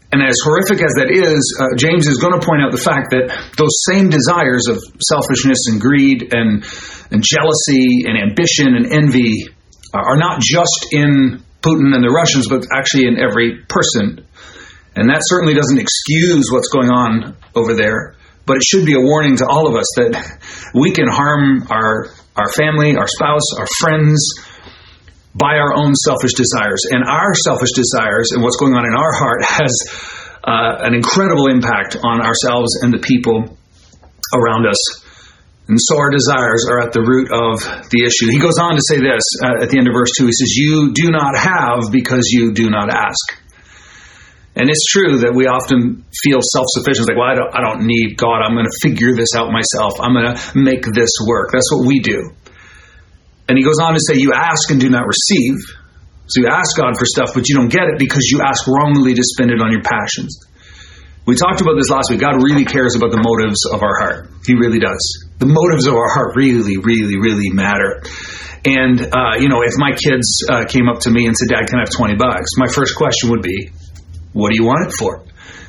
And 0.09 0.25
as 0.25 0.41
horrific 0.41 0.81
as 0.81 0.97
that 0.97 1.13
is, 1.13 1.37
uh, 1.61 1.77
James 1.77 2.09
is 2.09 2.17
going 2.17 2.33
to 2.33 2.41
point 2.41 2.65
out 2.65 2.73
the 2.73 2.81
fact 2.81 3.13
that 3.13 3.29
those 3.61 3.77
same 3.85 4.09
desires 4.09 4.65
of 4.65 4.81
selfishness 4.97 5.69
and 5.69 5.77
greed 5.77 6.33
and, 6.33 6.65
and 7.13 7.21
jealousy 7.21 8.09
and 8.09 8.17
ambition 8.17 8.73
and 8.73 8.89
envy 8.89 9.53
are 9.93 10.17
not 10.17 10.41
just 10.41 10.89
in 10.89 11.45
Putin 11.61 11.93
and 11.93 12.01
the 12.01 12.09
Russians, 12.09 12.49
but 12.49 12.65
actually 12.73 13.05
in 13.05 13.21
every 13.21 13.61
person. 13.69 14.25
And 14.99 15.07
that 15.09 15.23
certainly 15.23 15.55
doesn't 15.55 15.79
excuse 15.79 16.51
what's 16.51 16.67
going 16.67 16.91
on 16.91 17.37
over 17.55 17.73
there, 17.73 18.19
but 18.45 18.57
it 18.57 18.63
should 18.67 18.85
be 18.85 18.93
a 18.93 18.99
warning 18.99 19.37
to 19.37 19.47
all 19.47 19.71
of 19.71 19.79
us 19.79 19.87
that 19.95 20.11
we 20.75 20.91
can 20.91 21.07
harm 21.07 21.63
our 21.71 22.11
our 22.35 22.51
family, 22.55 22.95
our 22.95 23.07
spouse, 23.07 23.43
our 23.57 23.67
friends, 23.79 24.19
by 25.35 25.59
our 25.59 25.75
own 25.75 25.93
selfish 25.95 26.33
desires. 26.33 26.87
And 26.89 27.03
our 27.03 27.35
selfish 27.35 27.71
desires 27.75 28.31
and 28.31 28.43
what's 28.43 28.55
going 28.55 28.75
on 28.75 28.87
in 28.87 28.95
our 28.95 29.11
heart 29.11 29.43
has 29.59 29.73
uh, 30.43 30.87
an 30.87 30.95
incredible 30.95 31.47
impact 31.47 31.97
on 31.99 32.23
ourselves 32.23 32.79
and 32.81 32.93
the 32.93 32.99
people 32.99 33.57
around 34.35 34.67
us. 34.67 34.79
And 35.67 35.77
so 35.79 35.99
our 35.99 36.09
desires 36.09 36.65
are 36.65 36.81
at 36.81 36.93
the 36.93 37.03
root 37.03 37.29
of 37.29 37.61
the 37.91 38.01
issue. 38.07 38.31
He 38.31 38.39
goes 38.39 38.57
on 38.57 38.73
to 38.73 38.81
say 38.81 38.97
this 38.97 39.21
uh, 39.43 39.61
at 39.61 39.69
the 39.69 39.77
end 39.77 39.87
of 39.87 39.93
verse 39.93 40.09
2. 40.17 40.25
He 40.25 40.33
says, 40.33 40.55
You 40.55 40.93
do 40.93 41.11
not 41.11 41.37
have 41.37 41.91
because 41.91 42.31
you 42.31 42.53
do 42.53 42.69
not 42.69 42.89
ask. 42.89 43.37
And 44.59 44.67
it's 44.67 44.83
true 44.91 45.23
that 45.23 45.31
we 45.31 45.47
often 45.47 46.03
feel 46.11 46.43
self 46.43 46.67
sufficient. 46.75 47.07
Like, 47.07 47.15
well, 47.15 47.31
I 47.31 47.35
don't, 47.39 47.51
I 47.55 47.61
don't 47.63 47.87
need 47.87 48.19
God. 48.19 48.43
I'm 48.43 48.59
going 48.59 48.67
to 48.67 48.77
figure 48.83 49.15
this 49.15 49.31
out 49.31 49.55
myself. 49.55 50.03
I'm 50.03 50.11
going 50.11 50.35
to 50.35 50.35
make 50.51 50.83
this 50.83 51.15
work. 51.23 51.55
That's 51.55 51.71
what 51.71 51.87
we 51.87 52.03
do. 52.03 52.35
And 53.47 53.55
he 53.55 53.63
goes 53.63 53.79
on 53.79 53.95
to 53.95 54.03
say, 54.03 54.19
You 54.19 54.35
ask 54.35 54.67
and 54.67 54.83
do 54.83 54.91
not 54.91 55.07
receive. 55.07 55.63
So 56.27 56.43
you 56.43 56.51
ask 56.51 56.75
God 56.75 56.99
for 56.99 57.07
stuff, 57.07 57.31
but 57.31 57.47
you 57.47 57.55
don't 57.55 57.71
get 57.71 57.87
it 57.87 57.97
because 57.97 58.27
you 58.27 58.43
ask 58.43 58.67
wrongly 58.67 59.15
to 59.15 59.23
spend 59.23 59.49
it 59.49 59.63
on 59.63 59.71
your 59.71 59.81
passions. 59.81 60.43
We 61.25 61.39
talked 61.39 61.63
about 61.63 61.79
this 61.79 61.87
last 61.87 62.11
week. 62.11 62.19
God 62.19 62.43
really 62.43 62.67
cares 62.67 62.99
about 62.99 63.15
the 63.15 63.23
motives 63.23 63.63
of 63.63 63.79
our 63.79 63.95
heart. 63.95 64.27
He 64.45 64.59
really 64.59 64.79
does. 64.79 64.99
The 65.39 65.47
motives 65.47 65.87
of 65.87 65.95
our 65.95 66.11
heart 66.11 66.35
really, 66.35 66.75
really, 66.77 67.15
really 67.15 67.49
matter. 67.49 68.03
And, 68.67 68.99
uh, 68.99 69.39
you 69.39 69.47
know, 69.47 69.63
if 69.63 69.79
my 69.79 69.95
kids 69.95 70.43
uh, 70.43 70.65
came 70.67 70.89
up 70.91 71.07
to 71.07 71.09
me 71.09 71.25
and 71.25 71.35
said, 71.37 71.47
Dad, 71.47 71.71
can 71.71 71.79
I 71.79 71.87
have 71.87 71.95
20 71.95 72.15
bucks? 72.19 72.59
My 72.59 72.67
first 72.67 72.95
question 72.95 73.31
would 73.31 73.41
be, 73.41 73.71
what 74.33 74.49
do 74.51 74.55
you 74.59 74.65
want 74.65 74.87
it 74.87 74.93
for? 74.93 75.25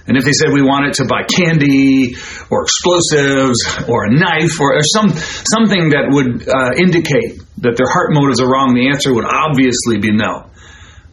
And 0.07 0.19
if 0.19 0.25
they 0.25 0.33
said 0.33 0.51
we 0.51 0.63
want 0.63 0.91
it 0.91 0.95
to 0.99 1.07
buy 1.07 1.23
candy 1.23 2.17
or 2.51 2.67
explosives 2.67 3.63
or 3.87 4.09
a 4.09 4.11
knife 4.11 4.59
or, 4.59 4.75
or 4.75 4.83
some 4.83 5.15
something 5.15 5.95
that 5.95 6.11
would 6.11 6.51
uh, 6.51 6.75
indicate 6.75 7.39
that 7.63 7.79
their 7.79 7.87
heart 7.87 8.11
motives 8.11 8.43
are 8.43 8.51
wrong, 8.51 8.75
the 8.75 8.91
answer 8.91 9.15
would 9.15 9.29
obviously 9.29 10.03
be 10.03 10.11
no. 10.11 10.51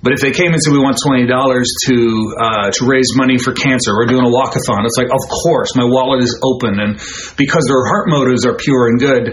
But 0.01 0.13
if 0.13 0.21
they 0.21 0.33
came 0.33 0.53
and 0.53 0.61
said 0.61 0.73
we 0.73 0.81
want 0.81 0.97
twenty 0.97 1.25
dollars 1.25 1.67
to 1.89 1.97
uh, 2.41 2.69
to 2.73 2.81
raise 2.85 3.13
money 3.17 3.37
for 3.37 3.53
cancer, 3.53 3.93
we're 3.93 4.09
doing 4.09 4.25
a 4.25 4.33
walkathon. 4.33 4.85
It's 4.85 4.97
like, 4.97 5.13
of 5.13 5.23
course, 5.25 5.77
my 5.77 5.85
wallet 5.85 6.23
is 6.25 6.33
open, 6.41 6.81
and 6.81 6.97
because 7.37 7.65
their 7.65 7.81
heart 7.85 8.09
motives 8.09 8.45
are 8.45 8.55
pure 8.55 8.93
and 8.93 8.97
good, 8.97 9.23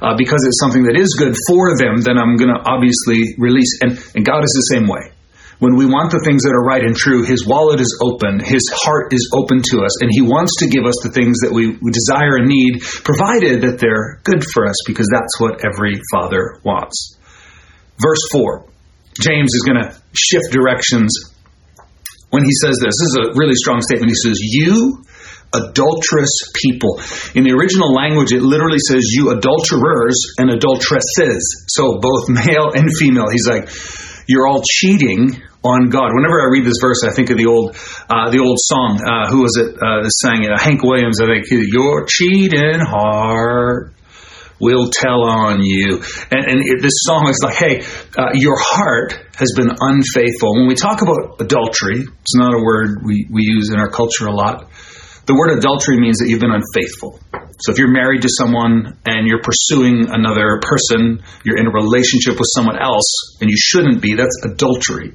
uh, 0.00 0.16
because 0.16 0.44
it's 0.44 0.60
something 0.60 0.84
that 0.84 0.96
is 0.96 1.12
good 1.16 1.36
for 1.48 1.76
them, 1.76 2.00
then 2.00 2.16
I'm 2.16 2.36
going 2.40 2.52
to 2.52 2.60
obviously 2.60 3.36
release. 3.36 3.78
And, 3.84 4.00
and 4.16 4.24
God 4.24 4.44
is 4.44 4.52
the 4.52 4.68
same 4.74 4.88
way 4.88 5.12
when 5.58 5.76
we 5.76 5.86
want 5.86 6.10
the 6.10 6.22
things 6.24 6.42
that 6.42 6.54
are 6.54 6.66
right 6.66 6.82
and 6.82 6.96
true, 6.96 7.22
His 7.22 7.46
wallet 7.46 7.80
is 7.80 7.94
open, 8.02 8.40
His 8.40 8.66
heart 8.72 9.12
is 9.12 9.30
open 9.32 9.62
to 9.70 9.84
us, 9.86 10.02
and 10.02 10.10
He 10.10 10.22
wants 10.22 10.58
to 10.60 10.66
give 10.66 10.84
us 10.84 10.98
the 11.02 11.10
things 11.10 11.40
that 11.46 11.52
we, 11.54 11.78
desire 11.78 12.42
and 12.42 12.48
need, 12.50 12.82
provided 12.82 13.62
that 13.62 13.78
they're 13.78 14.18
good 14.26 14.42
for 14.42 14.66
us, 14.66 14.76
because 14.86 15.06
that's 15.12 15.38
what 15.38 15.62
every 15.62 16.00
father 16.10 16.58
wants. 16.64 17.18
Verse 17.98 18.22
4, 18.32 18.66
James 19.20 19.54
is 19.54 19.62
going 19.62 19.78
to 19.78 19.94
shift 20.12 20.50
directions 20.50 21.34
when 22.34 22.42
he 22.42 22.50
says 22.58 22.82
this. 22.82 22.98
This 22.98 23.14
is 23.14 23.18
a 23.22 23.38
really 23.38 23.54
strong 23.54 23.80
statement. 23.80 24.10
He 24.10 24.18
says, 24.18 24.38
You 24.42 25.04
adulterous 25.54 26.50
people. 26.58 26.98
In 27.38 27.46
the 27.46 27.54
original 27.54 27.94
language, 27.94 28.34
it 28.34 28.42
literally 28.42 28.82
says, 28.82 29.06
You 29.14 29.30
adulterers 29.30 30.34
and 30.38 30.50
adulteresses. 30.50 31.70
So 31.70 32.02
both 32.02 32.26
male 32.28 32.74
and 32.74 32.90
female. 32.98 33.30
He's 33.30 33.46
like, 33.46 33.70
You're 34.26 34.46
all 34.46 34.62
cheating 34.62 35.42
on 35.62 35.88
God. 35.88 36.10
Whenever 36.14 36.40
I 36.42 36.48
read 36.50 36.64
this 36.64 36.78
verse, 36.80 37.04
I 37.04 37.12
think 37.12 37.30
of 37.30 37.38
the 37.38 37.46
old, 37.46 37.76
uh, 38.08 38.30
the 38.30 38.38
old 38.38 38.58
song. 38.60 39.00
Uh, 39.00 39.30
who 39.30 39.42
was 39.42 39.56
it? 39.56 39.76
Uh, 39.76 40.08
sang 40.08 40.44
it? 40.44 40.52
Uh, 40.52 40.58
Hank 40.58 40.82
Williams. 40.82 41.20
I 41.20 41.26
think 41.26 41.46
your 41.50 42.04
cheating 42.06 42.80
heart 42.80 43.92
will 44.60 44.88
tell 44.90 45.24
on 45.24 45.60
you. 45.62 46.02
And, 46.30 46.44
and 46.46 46.60
it, 46.64 46.80
this 46.80 47.04
song 47.04 47.28
is 47.28 47.40
like, 47.42 47.56
hey, 47.56 47.82
uh, 48.16 48.30
your 48.34 48.56
heart 48.56 49.12
has 49.36 49.52
been 49.56 49.68
unfaithful. 49.68 50.54
When 50.54 50.68
we 50.68 50.74
talk 50.74 51.02
about 51.02 51.40
adultery, 51.40 52.00
it's 52.00 52.36
not 52.36 52.54
a 52.54 52.62
word 52.62 53.04
we, 53.04 53.26
we 53.30 53.42
use 53.42 53.70
in 53.70 53.78
our 53.78 53.90
culture 53.90 54.26
a 54.26 54.32
lot. 54.34 54.70
The 55.26 55.34
word 55.34 55.58
adultery 55.58 55.98
means 55.98 56.18
that 56.18 56.28
you've 56.28 56.40
been 56.40 56.52
unfaithful. 56.52 57.20
So 57.60 57.72
if 57.72 57.78
you're 57.78 57.92
married 57.92 58.22
to 58.22 58.28
someone 58.28 58.98
and 59.04 59.26
you're 59.26 59.42
pursuing 59.42 60.06
another 60.10 60.60
person, 60.60 61.22
you're 61.44 61.58
in 61.58 61.66
a 61.66 61.70
relationship 61.70 62.34
with 62.34 62.48
someone 62.54 62.78
else, 62.80 63.38
and 63.40 63.50
you 63.50 63.56
shouldn't 63.56 64.02
be, 64.02 64.14
that's 64.14 64.44
adultery. 64.44 65.12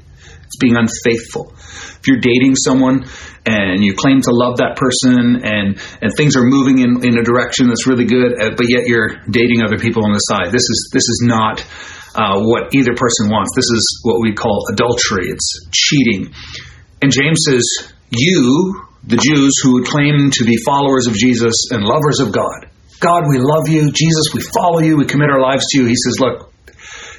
It's 0.50 0.58
being 0.58 0.78
unfaithful. 0.78 1.54
If 2.00 2.08
you're 2.08 2.22
dating 2.22 2.56
someone 2.56 3.06
and 3.46 3.84
you 3.84 3.94
claim 3.94 4.22
to 4.22 4.32
love 4.32 4.58
that 4.58 4.78
person 4.78 5.46
and, 5.46 5.78
and 6.02 6.10
things 6.16 6.36
are 6.36 6.44
moving 6.44 6.80
in, 6.80 7.04
in 7.06 7.20
a 7.20 7.24
direction 7.24 7.68
that's 7.68 7.86
really 7.86 8.06
good, 8.06 8.34
uh, 8.42 8.56
but 8.58 8.66
yet 8.68 8.88
you're 8.88 9.22
dating 9.30 9.62
other 9.62 9.78
people 9.78 10.06
on 10.06 10.14
the 10.14 10.20
side, 10.26 10.48
this 10.48 10.64
is, 10.64 10.90
this 10.94 11.04
is 11.04 11.22
not 11.28 11.62
uh, 12.16 12.42
what 12.42 12.74
either 12.74 12.96
person 12.96 13.30
wants. 13.30 13.52
This 13.56 13.70
is 13.70 14.02
what 14.04 14.22
we 14.22 14.34
call 14.34 14.66
adultery. 14.74 15.30
It's 15.30 15.70
cheating. 15.72 16.34
And 17.02 17.12
James 17.12 17.46
says, 17.46 17.94
You, 18.10 18.89
the 19.04 19.18
Jews 19.18 19.54
who 19.64 19.74
would 19.74 19.86
claim 19.86 20.32
to 20.32 20.46
be 20.46 20.58
followers 20.66 21.08
of 21.08 21.14
Jesus 21.14 21.70
and 21.72 21.84
lovers 21.84 22.20
of 22.20 22.32
God, 22.32 22.70
God, 23.00 23.24
we 23.30 23.40
love 23.40 23.70
you. 23.70 23.92
Jesus, 23.92 24.34
we 24.34 24.42
follow 24.42 24.80
you. 24.80 24.98
We 24.98 25.06
commit 25.06 25.30
our 25.30 25.42
lives 25.42 25.66
to 25.72 25.80
you. 25.80 25.86
He 25.86 25.96
says, 25.96 26.20
Look, 26.20 26.52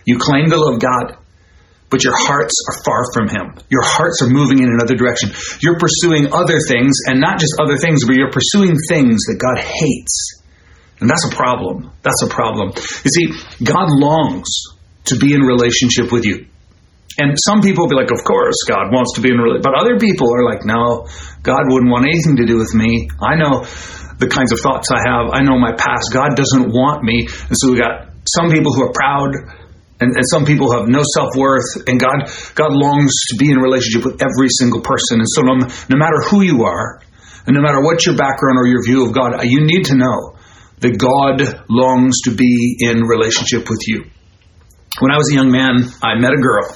you 0.05 0.19
claim 0.19 0.51
to 0.51 0.57
love 0.57 0.81
God 0.81 1.17
but 1.91 2.05
your 2.05 2.15
hearts 2.17 2.55
are 2.69 2.83
far 2.85 3.03
from 3.13 3.29
Him. 3.29 3.59
Your 3.69 3.83
hearts 3.83 4.23
are 4.23 4.31
moving 4.31 4.63
in 4.63 4.71
another 4.71 4.95
direction. 4.95 5.31
You're 5.61 5.79
pursuing 5.79 6.33
other 6.33 6.61
things, 6.61 6.95
and 7.07 7.21
not 7.21 7.41
just 7.41 7.59
other 7.61 7.77
things, 7.77 8.07
but 8.07 8.15
you're 8.15 8.31
pursuing 8.31 8.77
things 8.89 9.27
that 9.27 9.39
God 9.43 9.59
hates. 9.59 10.43
And 11.01 11.11
that's 11.11 11.27
a 11.27 11.35
problem. 11.35 11.91
That's 12.03 12.23
a 12.23 12.29
problem. 12.29 12.73
You 12.77 13.11
see, 13.11 13.65
God 13.65 13.91
longs 13.91 14.49
to 15.07 15.17
be 15.17 15.35
in 15.35 15.41
relationship 15.41 16.13
with 16.13 16.25
you. 16.25 16.47
And 17.19 17.37
some 17.37 17.61
people 17.61 17.85
will 17.85 17.91
be 17.91 17.99
like, 17.99 18.13
of 18.13 18.23
course, 18.23 18.55
God 18.69 18.95
wants 18.95 19.19
to 19.19 19.21
be 19.21 19.31
in 19.31 19.37
relationship. 19.37 19.67
But 19.67 19.81
other 19.81 19.99
people 19.99 20.31
are 20.31 20.45
like, 20.47 20.65
no, 20.65 21.09
God 21.43 21.67
wouldn't 21.67 21.91
want 21.91 22.07
anything 22.07 22.37
to 22.39 22.47
do 22.47 22.57
with 22.57 22.73
me. 22.73 23.11
I 23.21 23.35
know 23.35 23.67
the 24.21 24.31
kinds 24.31 24.53
of 24.53 24.61
thoughts 24.61 24.89
I 24.95 25.01
have. 25.05 25.35
I 25.35 25.43
know 25.43 25.59
my 25.59 25.73
past. 25.75 26.15
God 26.15 26.37
doesn't 26.37 26.71
want 26.71 27.03
me. 27.03 27.27
And 27.27 27.57
so 27.59 27.73
we 27.73 27.81
got 27.81 28.15
some 28.29 28.53
people 28.53 28.73
who 28.73 28.85
are 28.87 28.95
proud 28.95 29.35
and, 30.01 30.17
and 30.17 30.25
some 30.33 30.45
people 30.45 30.73
have 30.73 30.89
no 30.89 31.03
self 31.15 31.37
worth, 31.37 31.85
and 31.87 32.01
God 32.01 32.25
God 32.55 32.73
longs 32.73 33.13
to 33.29 33.37
be 33.37 33.53
in 33.53 33.59
relationship 33.59 34.05
with 34.05 34.23
every 34.23 34.49
single 34.49 34.81
person. 34.81 35.21
And 35.21 35.29
so, 35.29 35.43
no, 35.43 35.61
no 35.61 35.97
matter 35.97 36.17
who 36.31 36.41
you 36.41 36.65
are, 36.65 37.03
and 37.47 37.55
no 37.55 37.61
matter 37.61 37.83
what 37.83 38.05
your 38.07 38.17
background 38.17 38.59
or 38.59 38.67
your 38.67 38.83
view 38.85 39.07
of 39.07 39.13
God, 39.13 39.45
you 39.45 39.61
need 39.61 39.85
to 39.87 39.97
know 39.97 40.37
that 40.81 40.97
God 40.97 41.65
longs 41.69 42.23
to 42.25 42.35
be 42.35 42.77
in 42.81 43.03
relationship 43.05 43.69
with 43.69 43.81
you. 43.87 44.05
When 44.99 45.15
I 45.15 45.17
was 45.17 45.31
a 45.31 45.35
young 45.39 45.55
man, 45.55 45.87
I 46.03 46.19
met 46.19 46.35
a 46.35 46.43
girl, 46.43 46.67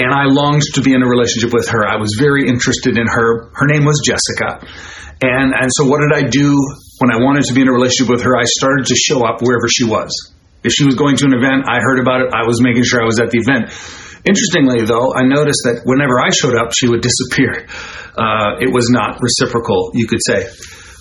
and 0.00 0.08
I 0.08 0.24
longed 0.32 0.64
to 0.74 0.80
be 0.80 0.94
in 0.96 1.02
a 1.02 1.08
relationship 1.08 1.52
with 1.52 1.68
her. 1.68 1.84
I 1.84 2.00
was 2.00 2.16
very 2.18 2.48
interested 2.48 2.96
in 2.96 3.06
her. 3.06 3.52
Her 3.52 3.66
name 3.68 3.84
was 3.84 4.00
Jessica. 4.00 4.64
And, 5.20 5.52
and 5.52 5.68
so, 5.68 5.84
what 5.84 6.00
did 6.00 6.16
I 6.16 6.24
do 6.24 6.56
when 6.98 7.12
I 7.12 7.20
wanted 7.20 7.44
to 7.50 7.54
be 7.54 7.60
in 7.60 7.68
a 7.68 7.72
relationship 7.72 8.08
with 8.08 8.22
her? 8.22 8.32
I 8.32 8.44
started 8.46 8.86
to 8.86 8.96
show 8.96 9.26
up 9.26 9.42
wherever 9.42 9.68
she 9.68 9.84
was. 9.84 10.08
If 10.64 10.72
she 10.72 10.86
was 10.86 10.96
going 10.96 11.16
to 11.20 11.26
an 11.26 11.34
event, 11.34 11.68
I 11.68 11.78
heard 11.84 12.00
about 12.00 12.22
it. 12.22 12.32
I 12.32 12.46
was 12.46 12.62
making 12.62 12.84
sure 12.84 13.02
I 13.02 13.04
was 13.04 13.20
at 13.20 13.30
the 13.30 13.38
event. 13.38 13.70
Interestingly, 14.24 14.88
though, 14.88 15.14
I 15.14 15.22
noticed 15.28 15.62
that 15.68 15.82
whenever 15.84 16.18
I 16.18 16.30
showed 16.30 16.56
up, 16.56 16.72
she 16.74 16.88
would 16.88 17.04
disappear. 17.04 17.68
Uh, 18.16 18.58
it 18.58 18.72
was 18.72 18.90
not 18.90 19.20
reciprocal, 19.22 19.92
you 19.94 20.08
could 20.08 20.18
say. 20.24 20.48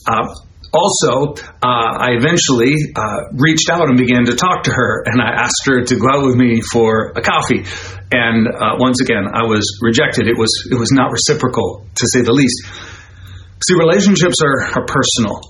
Uh, 0.06 0.28
also, 0.74 1.36
uh, 1.64 1.92
I 2.00 2.20
eventually 2.20 2.76
uh, 2.96 3.32
reached 3.34 3.70
out 3.70 3.88
and 3.88 3.98
began 3.98 4.26
to 4.26 4.36
talk 4.36 4.64
to 4.64 4.72
her, 4.72 5.04
and 5.06 5.22
I 5.22 5.32
asked 5.44 5.64
her 5.66 5.84
to 5.84 5.96
go 5.96 6.08
out 6.12 6.26
with 6.26 6.36
me 6.36 6.62
for 6.72 7.14
a 7.16 7.22
coffee. 7.22 7.64
And 8.12 8.48
uh, 8.48 8.76
once 8.80 9.02
again, 9.02 9.28
I 9.32 9.44
was 9.44 9.64
rejected. 9.82 10.28
It 10.28 10.38
was 10.38 10.52
it 10.72 10.76
was 10.76 10.92
not 10.92 11.12
reciprocal, 11.12 11.88
to 11.96 12.06
say 12.14 12.22
the 12.22 12.34
least. 12.34 12.68
See, 13.64 13.76
relationships 13.76 14.38
are, 14.44 14.80
are 14.80 14.86
personal. 14.86 15.42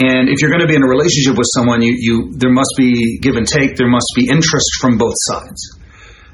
And 0.00 0.28
if 0.28 0.40
you're 0.40 0.50
going 0.50 0.64
to 0.64 0.70
be 0.70 0.76
in 0.76 0.82
a 0.82 0.88
relationship 0.88 1.36
with 1.36 1.48
someone, 1.52 1.82
you, 1.82 1.92
you 1.98 2.32
there 2.36 2.52
must 2.52 2.72
be 2.76 3.18
give 3.18 3.36
and 3.36 3.46
take. 3.46 3.76
There 3.76 3.90
must 3.90 4.08
be 4.16 4.28
interest 4.28 4.80
from 4.80 4.96
both 4.96 5.16
sides. 5.28 5.76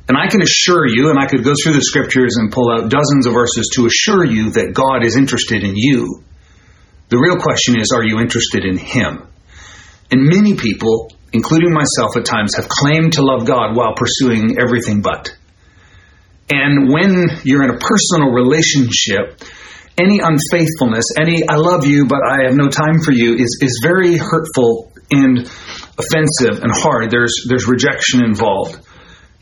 And 0.09 0.16
I 0.16 0.28
can 0.28 0.42
assure 0.42 0.87
you, 0.87 1.11
and 1.11 1.18
I 1.18 1.26
could 1.26 1.42
go 1.42 1.52
through 1.54 1.75
the 1.75 1.83
scriptures 1.83 2.37
and 2.38 2.52
pull 2.52 2.71
out 2.71 2.90
dozens 2.90 3.26
of 3.26 3.35
verses 3.35 3.71
to 3.75 3.87
assure 3.87 4.25
you 4.25 4.50
that 4.54 4.71
God 4.73 5.04
is 5.04 5.16
interested 5.16 5.64
in 5.64 5.75
you. 5.75 6.23
The 7.09 7.19
real 7.19 7.37
question 7.37 7.79
is, 7.81 7.93
are 7.95 8.05
you 8.05 8.21
interested 8.21 8.65
in 8.65 8.79
Him? 8.79 9.29
And 10.11 10.27
many 10.27 10.55
people, 10.57 11.13
including 11.33 11.73
myself 11.73 12.17
at 12.17 12.25
times, 12.25 12.57
have 12.57 12.69
claimed 12.69 13.15
to 13.15 13.23
love 13.23 13.47
God 13.47 13.77
while 13.77 13.95
pursuing 13.95 14.59
everything 14.59 15.03
but. 15.03 15.31
And 16.51 16.93
when 16.93 17.41
you're 17.43 17.65
in 17.65 17.71
a 17.71 17.79
personal 17.79 18.31
relationship, 18.31 19.43
any 19.99 20.21
unfaithfulness, 20.21 21.07
any 21.19 21.43
I 21.49 21.57
love 21.57 21.87
you 21.87 22.07
but 22.07 22.21
I 22.23 22.45
have 22.45 22.55
no 22.55 22.69
time 22.69 23.01
for 23.03 23.13
you 23.13 23.35
is, 23.35 23.59
is 23.63 23.81
very 23.83 24.17
hurtful 24.17 24.93
and 25.11 25.39
offensive 25.99 26.63
and 26.63 26.71
hard. 26.71 27.11
There's 27.11 27.47
there's 27.49 27.67
rejection 27.67 28.25
involved. 28.25 28.77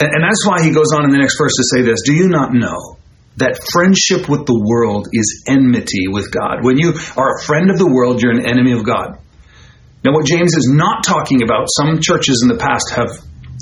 And, 0.00 0.11
and 0.12 0.23
that's 0.23 0.47
why 0.47 0.62
he 0.62 0.73
goes 0.73 0.92
on 0.94 1.04
in 1.04 1.11
the 1.11 1.18
next 1.18 1.37
verse 1.38 1.52
to 1.56 1.64
say 1.64 1.83
this 1.83 2.02
Do 2.04 2.14
you 2.14 2.28
not 2.28 2.52
know 2.54 2.97
that 3.36 3.58
friendship 3.72 4.28
with 4.28 4.46
the 4.46 4.54
world 4.54 5.08
is 5.12 5.44
enmity 5.48 6.08
with 6.08 6.30
God? 6.30 6.62
When 6.62 6.78
you 6.78 6.94
are 7.16 7.36
a 7.36 7.42
friend 7.42 7.70
of 7.70 7.78
the 7.78 7.90
world, 7.90 8.22
you're 8.22 8.32
an 8.32 8.46
enemy 8.46 8.72
of 8.72 8.84
God. 8.84 9.18
Now, 10.04 10.12
what 10.12 10.26
James 10.26 10.54
is 10.54 10.70
not 10.70 11.02
talking 11.02 11.42
about, 11.42 11.66
some 11.68 12.00
churches 12.00 12.44
in 12.44 12.48
the 12.48 12.60
past 12.60 12.92
have 12.94 13.08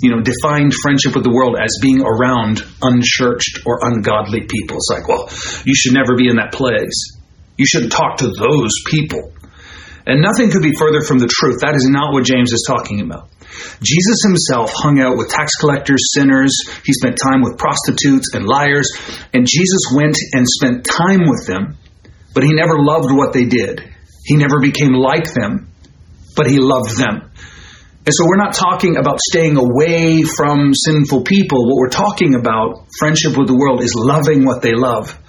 you 0.02 0.10
know, 0.10 0.20
defined 0.20 0.74
friendship 0.74 1.14
with 1.14 1.22
the 1.22 1.30
world 1.30 1.56
as 1.56 1.78
being 1.80 2.02
around 2.02 2.60
unchurched 2.82 3.60
or 3.64 3.78
ungodly 3.82 4.40
people. 4.40 4.76
It's 4.76 4.90
like, 4.90 5.06
well, 5.06 5.30
you 5.64 5.74
should 5.74 5.94
never 5.94 6.16
be 6.16 6.28
in 6.28 6.36
that 6.36 6.52
place. 6.52 7.22
You 7.56 7.64
shouldn't 7.64 7.92
talk 7.92 8.18
to 8.18 8.26
those 8.26 8.74
people. 8.86 9.32
And 10.06 10.20
nothing 10.20 10.50
could 10.50 10.62
be 10.62 10.74
further 10.74 11.00
from 11.02 11.18
the 11.18 11.30
truth. 11.30 11.60
That 11.60 11.76
is 11.76 11.86
not 11.88 12.12
what 12.12 12.24
James 12.24 12.52
is 12.52 12.66
talking 12.66 13.00
about. 13.00 13.30
Jesus 13.82 14.22
himself 14.24 14.72
hung 14.74 14.98
out 14.98 15.16
with 15.16 15.28
tax 15.28 15.54
collectors, 15.56 16.10
sinners. 16.14 16.56
He 16.84 16.92
spent 16.92 17.18
time 17.22 17.42
with 17.42 17.58
prostitutes 17.58 18.34
and 18.34 18.44
liars. 18.44 18.90
And 19.32 19.46
Jesus 19.46 19.92
went 19.94 20.16
and 20.32 20.46
spent 20.48 20.84
time 20.84 21.28
with 21.28 21.46
them, 21.46 21.78
but 22.34 22.42
he 22.42 22.52
never 22.52 22.74
loved 22.78 23.12
what 23.12 23.32
they 23.32 23.44
did. 23.44 23.86
He 24.24 24.36
never 24.36 24.58
became 24.60 24.94
like 24.94 25.32
them, 25.34 25.70
but 26.34 26.46
he 26.46 26.58
loved 26.58 26.98
them. 26.98 27.30
And 28.04 28.10
so 28.10 28.26
we're 28.26 28.42
not 28.42 28.54
talking 28.54 28.96
about 28.96 29.20
staying 29.20 29.56
away 29.56 30.22
from 30.22 30.74
sinful 30.74 31.22
people. 31.22 31.62
What 31.70 31.78
we're 31.78 31.94
talking 31.94 32.34
about, 32.34 32.88
friendship 32.98 33.38
with 33.38 33.46
the 33.46 33.54
world, 33.54 33.82
is 33.82 33.94
loving 33.94 34.44
what 34.44 34.62
they 34.62 34.74
love 34.74 35.21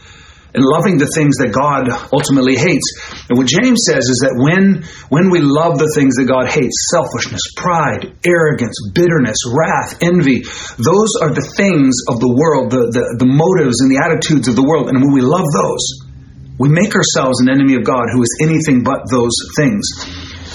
and 0.53 0.61
loving 0.61 1.01
the 1.01 1.09
things 1.17 1.41
that 1.41 1.49
God 1.49 1.89
ultimately 2.13 2.53
hates. 2.53 2.85
And 3.25 3.41
what 3.41 3.49
James 3.49 3.89
says 3.89 4.05
is 4.05 4.21
that 4.21 4.37
when, 4.37 4.85
when 5.09 5.33
we 5.33 5.41
love 5.41 5.81
the 5.81 5.89
things 5.97 6.13
that 6.21 6.29
God 6.29 6.45
hates, 6.45 6.93
selfishness, 6.93 7.41
pride, 7.57 8.13
arrogance, 8.21 8.77
bitterness, 8.93 9.41
wrath, 9.49 9.97
envy, 10.05 10.45
those 10.77 11.11
are 11.25 11.33
the 11.33 11.45
things 11.57 12.05
of 12.05 12.21
the 12.21 12.29
world, 12.29 12.69
the, 12.69 12.85
the, 12.93 13.25
the 13.25 13.29
motives 13.29 13.81
and 13.81 13.89
the 13.89 13.97
attitudes 13.97 14.45
of 14.45 14.53
the 14.53 14.65
world. 14.65 14.93
And 14.93 15.01
when 15.01 15.13
we 15.13 15.25
love 15.25 15.49
those, 15.49 15.85
we 16.61 16.69
make 16.69 16.93
ourselves 16.93 17.41
an 17.41 17.49
enemy 17.49 17.73
of 17.73 17.83
God 17.83 18.05
who 18.13 18.21
is 18.21 18.29
anything 18.45 18.85
but 18.85 19.09
those 19.09 19.33
things. 19.57 19.89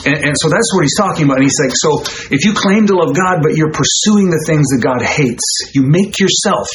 And, 0.06 0.30
and, 0.30 0.34
so 0.38 0.46
that's 0.46 0.70
what 0.70 0.86
he's 0.86 0.96
talking 0.96 1.26
about. 1.26 1.42
And 1.42 1.44
he's 1.50 1.58
like, 1.58 1.74
so 1.74 2.06
if 2.30 2.46
you 2.46 2.54
claim 2.54 2.86
to 2.86 2.94
love 2.94 3.18
God, 3.18 3.42
but 3.42 3.58
you're 3.58 3.74
pursuing 3.74 4.30
the 4.30 4.38
things 4.46 4.70
that 4.70 4.78
God 4.78 5.02
hates, 5.02 5.74
you 5.74 5.82
make 5.82 6.22
yourself 6.22 6.70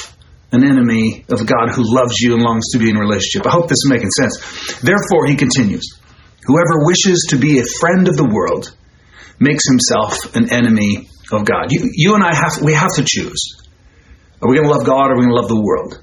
an 0.53 0.63
enemy 0.63 1.25
of 1.29 1.45
God 1.45 1.73
who 1.73 1.83
loves 1.83 2.19
you 2.19 2.35
and 2.35 2.43
longs 2.43 2.69
to 2.71 2.79
be 2.79 2.89
in 2.89 2.95
relationship. 2.95 3.45
I 3.45 3.51
hope 3.51 3.67
this 3.67 3.83
is 3.83 3.89
making 3.89 4.11
sense. 4.11 4.79
Therefore, 4.79 5.25
he 5.25 5.35
continues, 5.35 5.99
whoever 6.45 6.85
wishes 6.85 7.27
to 7.31 7.37
be 7.37 7.59
a 7.59 7.65
friend 7.65 8.07
of 8.07 8.15
the 8.15 8.29
world 8.29 8.71
makes 9.39 9.65
himself 9.67 10.35
an 10.35 10.53
enemy 10.53 11.09
of 11.31 11.45
God. 11.45 11.71
You, 11.71 11.89
you 11.91 12.15
and 12.15 12.23
I 12.23 12.33
have, 12.33 12.61
we 12.61 12.73
have 12.73 12.93
to 12.95 13.03
choose. 13.05 13.59
Are 14.41 14.49
we 14.49 14.57
going 14.57 14.69
to 14.69 14.73
love 14.77 14.85
God 14.85 15.09
or 15.09 15.13
are 15.13 15.17
we 15.17 15.25
going 15.25 15.35
to 15.35 15.41
love 15.41 15.49
the 15.49 15.59
world? 15.59 15.99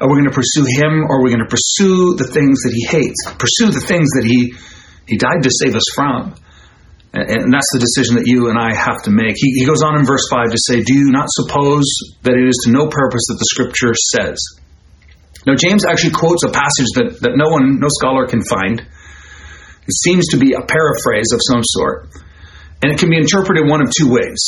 Are 0.00 0.08
we 0.08 0.14
going 0.20 0.28
to 0.28 0.36
pursue 0.36 0.66
him 0.68 1.08
or 1.08 1.18
are 1.18 1.24
we 1.24 1.30
going 1.30 1.46
to 1.46 1.48
pursue 1.48 2.14
the 2.14 2.28
things 2.28 2.60
that 2.62 2.74
he 2.74 2.84
hates? 2.84 3.24
Pursue 3.38 3.72
the 3.72 3.80
things 3.80 4.10
that 4.18 4.24
he 4.26 4.54
he 5.06 5.16
died 5.16 5.42
to 5.42 5.50
save 5.50 5.76
us 5.76 5.86
from. 5.94 6.34
And 7.12 7.48
that's 7.48 7.70
the 7.72 7.80
decision 7.80 8.16
that 8.16 8.26
you 8.26 8.50
and 8.50 8.58
I 8.58 8.74
have 8.74 9.02
to 9.04 9.10
make. 9.10 9.36
He, 9.38 9.64
goes 9.64 9.82
on 9.82 9.98
in 9.98 10.04
verse 10.04 10.28
5 10.30 10.52
to 10.52 10.58
say, 10.58 10.82
Do 10.82 10.92
you 10.92 11.08
not 11.10 11.28
suppose 11.30 11.86
that 12.22 12.34
it 12.34 12.44
is 12.44 12.68
to 12.68 12.72
no 12.72 12.88
purpose 12.88 13.24
that 13.32 13.38
the 13.40 13.48
scripture 13.48 13.94
says? 13.94 14.36
Now, 15.46 15.54
James 15.54 15.86
actually 15.86 16.12
quotes 16.12 16.44
a 16.44 16.52
passage 16.52 16.90
that, 16.98 17.22
that 17.22 17.38
no 17.38 17.48
one, 17.48 17.80
no 17.80 17.88
scholar 17.88 18.26
can 18.26 18.42
find. 18.42 18.80
It 18.82 19.96
seems 20.02 20.28
to 20.34 20.36
be 20.36 20.52
a 20.52 20.60
paraphrase 20.60 21.30
of 21.32 21.40
some 21.40 21.62
sort. 21.62 22.10
And 22.82 22.92
it 22.92 22.98
can 22.98 23.08
be 23.08 23.16
interpreted 23.16 23.64
one 23.64 23.80
of 23.80 23.88
two 23.88 24.10
ways. 24.12 24.42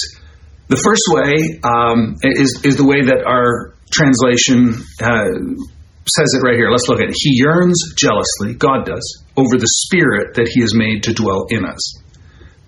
The 0.69 0.77
first 0.77 1.07
way 1.09 1.62
um, 1.65 2.19
is, 2.21 2.61
is 2.65 2.77
the 2.77 2.85
way 2.85 3.00
that 3.07 3.25
our 3.25 3.73
translation 3.88 4.77
uh, 5.00 5.65
says 6.05 6.35
it 6.35 6.45
right 6.45 6.57
here. 6.57 6.69
Let's 6.69 6.88
look 6.88 7.00
at 7.00 7.09
it. 7.09 7.17
He 7.17 7.41
yearns 7.41 7.95
jealously, 7.97 8.55
God 8.55 8.85
does, 8.85 9.25
over 9.37 9.57
the 9.57 9.71
spirit 9.88 10.35
that 10.35 10.49
he 10.53 10.61
has 10.61 10.75
made 10.75 11.05
to 11.05 11.15
dwell 11.15 11.47
in 11.49 11.65
us. 11.65 11.81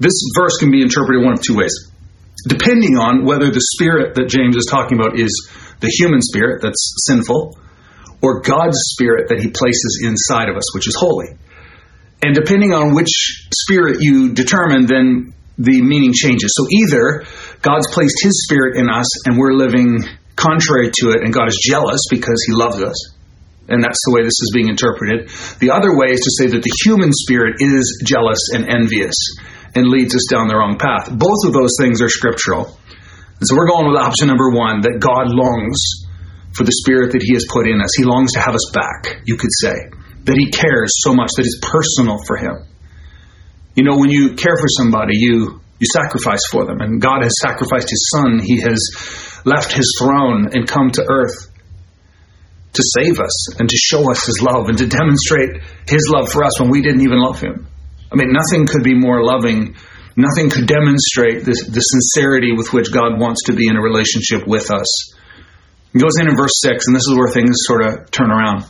This 0.01 0.17
verse 0.35 0.57
can 0.59 0.71
be 0.71 0.83
interpreted 0.83 1.23
one 1.23 1.35
of 1.35 1.43
two 1.43 1.57
ways. 1.57 1.93
Depending 2.49 2.97
on 2.97 3.25
whether 3.25 3.51
the 3.51 3.61
spirit 3.61 4.15
that 4.17 4.29
James 4.29 4.57
is 4.57 4.65
talking 4.65 4.99
about 4.99 5.19
is 5.19 5.31
the 5.81 5.89
human 5.89 6.23
spirit 6.23 6.63
that's 6.63 6.97
sinful 7.07 7.59
or 8.23 8.41
God's 8.41 8.81
spirit 8.97 9.29
that 9.29 9.41
he 9.41 9.49
places 9.49 10.03
inside 10.05 10.49
of 10.49 10.57
us, 10.57 10.75
which 10.75 10.89
is 10.89 10.97
holy. 10.99 11.37
And 12.23 12.35
depending 12.35 12.73
on 12.73 12.95
which 12.95 13.49
spirit 13.53 13.99
you 14.01 14.33
determine, 14.33 14.87
then 14.87 15.35
the 15.57 15.83
meaning 15.83 16.13
changes. 16.13 16.53
So 16.57 16.65
either 16.69 17.25
God's 17.61 17.89
placed 17.93 18.17
his 18.23 18.45
spirit 18.45 18.77
in 18.77 18.89
us 18.89 19.27
and 19.27 19.39
we're 19.39 19.53
living 19.53 20.01
contrary 20.37 20.91
to 21.01 21.13
it, 21.13 21.21
and 21.23 21.33
God 21.33 21.49
is 21.49 21.61
jealous 21.61 22.01
because 22.09 22.43
he 22.47 22.55
loves 22.55 22.81
us, 22.83 22.97
and 23.69 23.85
that's 23.85 24.01
the 24.09 24.13
way 24.17 24.23
this 24.25 24.41
is 24.41 24.51
being 24.55 24.69
interpreted. 24.69 25.29
The 25.61 25.71
other 25.71 25.93
way 25.93 26.13
is 26.13 26.21
to 26.21 26.33
say 26.33 26.47
that 26.57 26.63
the 26.63 26.73
human 26.85 27.13
spirit 27.13 27.57
is 27.61 28.03
jealous 28.07 28.49
and 28.55 28.69
envious 28.69 29.15
and 29.75 29.89
leads 29.89 30.15
us 30.15 30.27
down 30.31 30.49
the 30.49 30.57
wrong 30.57 30.79
path. 30.79 31.11
Both 31.11 31.47
of 31.47 31.53
those 31.53 31.77
things 31.79 32.03
are 32.03 32.09
scriptural. 32.09 32.77
And 33.41 33.45
so 33.49 33.57
we're 33.57 33.69
going 33.69 33.89
with 33.89 33.97
option 33.97 34.29
number 34.29 34.51
one 34.51 34.83
that 34.83 35.01
God 35.01 35.33
longs 35.33 36.07
for 36.53 36.65
the 36.65 36.73
spirit 36.73 37.13
that 37.13 37.23
He 37.23 37.35
has 37.35 37.47
put 37.49 37.69
in 37.69 37.81
us. 37.81 37.95
He 37.97 38.05
longs 38.05 38.33
to 38.35 38.41
have 38.41 38.55
us 38.55 38.69
back, 38.75 39.23
you 39.25 39.37
could 39.37 39.53
say. 39.53 39.77
That 40.25 40.37
He 40.37 40.51
cares 40.51 40.93
so 41.01 41.15
much, 41.15 41.31
that 41.37 41.47
it's 41.47 41.61
personal 41.63 42.19
for 42.27 42.37
Him. 42.37 42.67
You 43.75 43.85
know, 43.85 43.97
when 43.97 44.11
you 44.11 44.35
care 44.35 44.59
for 44.59 44.69
somebody, 44.69 45.17
you, 45.17 45.63
you 45.79 45.87
sacrifice 45.89 46.43
for 46.51 46.67
them. 46.67 46.81
And 46.81 47.01
God 47.01 47.23
has 47.23 47.33
sacrificed 47.41 47.89
His 47.89 48.11
Son. 48.13 48.41
He 48.43 48.61
has 48.61 49.41
left 49.47 49.73
His 49.73 49.97
throne 49.99 50.51
and 50.53 50.69
come 50.69 50.91
to 50.91 51.07
earth 51.09 51.51
to 52.73 52.83
save 52.99 53.19
us 53.19 53.59
and 53.59 53.69
to 53.69 53.77
show 53.77 54.11
us 54.11 54.27
his 54.27 54.41
love 54.43 54.69
and 54.69 54.79
to 54.79 54.87
demonstrate 54.87 55.63
his 55.89 56.09
love 56.13 56.31
for 56.31 56.45
us 56.45 56.61
when 56.61 56.71
we 56.71 56.83
didn't 56.83 57.01
even 57.01 57.19
love 57.19 57.41
him. 57.41 57.67
I 58.13 58.17
mean, 58.17 58.33
nothing 58.33 58.67
could 58.67 58.83
be 58.83 58.95
more 58.95 59.23
loving. 59.23 59.77
Nothing 60.17 60.51
could 60.51 60.67
demonstrate 60.67 61.45
this, 61.45 61.65
the 61.67 61.81
sincerity 61.81 62.53
with 62.53 62.73
which 62.73 62.93
God 62.93 63.21
wants 63.21 63.45
to 63.45 63.53
be 63.53 63.69
in 63.69 63.77
a 63.77 63.81
relationship 63.81 64.47
with 64.47 64.71
us. 64.71 65.15
He 65.93 65.99
goes 65.99 66.19
in 66.21 66.29
in 66.29 66.37
verse 66.37 66.61
6, 66.63 66.87
and 66.87 66.97
this 66.97 67.07
is 67.09 67.17
where 67.17 67.31
things 67.33 67.57
sort 67.63 67.85
of 67.85 68.11
turn 68.11 68.31
around. 68.31 68.65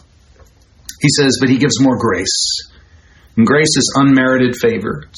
He 1.01 1.09
says, 1.09 1.39
But 1.41 1.49
he 1.49 1.59
gives 1.59 1.81
more 1.81 1.99
grace. 1.99 2.71
And 3.37 3.47
grace 3.47 3.77
is 3.77 3.95
unmerited 3.97 4.57
favor, 4.57 5.09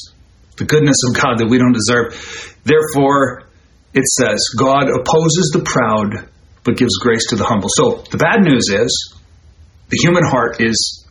the 0.57 0.65
goodness 0.65 0.97
of 1.09 1.21
God 1.21 1.39
that 1.39 1.47
we 1.49 1.57
don't 1.57 1.73
deserve. 1.73 2.13
Therefore, 2.63 3.43
it 3.93 4.05
says, 4.05 4.43
God 4.57 4.87
opposes 4.89 5.51
the 5.53 5.63
proud 5.63 6.29
but 6.63 6.77
gives 6.77 6.97
grace 6.97 7.27
to 7.27 7.35
the 7.35 7.43
humble. 7.43 7.69
So 7.69 8.03
the 8.09 8.17
bad 8.17 8.41
news 8.41 8.69
is 8.69 9.15
the 9.89 9.97
human 10.01 10.23
heart 10.23 10.61
is 10.61 11.02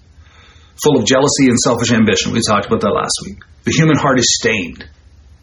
full 0.82 0.98
of 0.98 1.06
jealousy 1.06 1.48
and 1.48 1.58
selfish 1.58 1.92
ambition. 1.92 2.32
We 2.32 2.40
talked 2.40 2.66
about 2.66 2.80
that 2.80 2.90
last 2.90 3.14
week. 3.24 3.38
The 3.64 3.72
human 3.72 3.96
heart 3.96 4.18
is 4.18 4.34
stained. 4.34 4.84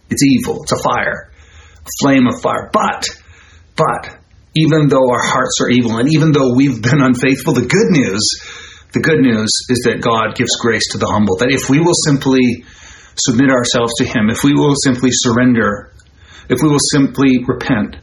It's 0.09 0.23
evil. 0.23 0.63
It's 0.63 0.73
a 0.73 0.83
fire, 0.83 1.31
a 1.31 1.89
flame 2.01 2.27
of 2.27 2.41
fire. 2.41 2.69
But, 2.73 3.07
but, 3.75 4.19
even 4.55 4.89
though 4.89 5.07
our 5.09 5.23
hearts 5.23 5.61
are 5.61 5.69
evil 5.69 5.97
and 5.97 6.11
even 6.11 6.31
though 6.31 6.55
we've 6.55 6.81
been 6.81 7.01
unfaithful, 7.01 7.53
the 7.53 7.69
good 7.69 7.89
news, 7.93 8.25
the 8.93 8.99
good 8.99 9.21
news 9.21 9.49
is 9.69 9.85
that 9.85 10.01
God 10.01 10.35
gives 10.35 10.57
grace 10.59 10.91
to 10.91 10.97
the 10.97 11.05
humble. 11.05 11.37
That 11.37 11.53
if 11.53 11.69
we 11.69 11.79
will 11.79 11.93
simply 11.93 12.65
submit 13.15 13.51
ourselves 13.51 13.93
to 14.01 14.05
Him, 14.05 14.29
if 14.29 14.43
we 14.43 14.53
will 14.53 14.73
simply 14.75 15.11
surrender, 15.13 15.93
if 16.49 16.59
we 16.61 16.69
will 16.69 16.81
simply 16.91 17.45
repent, 17.45 17.97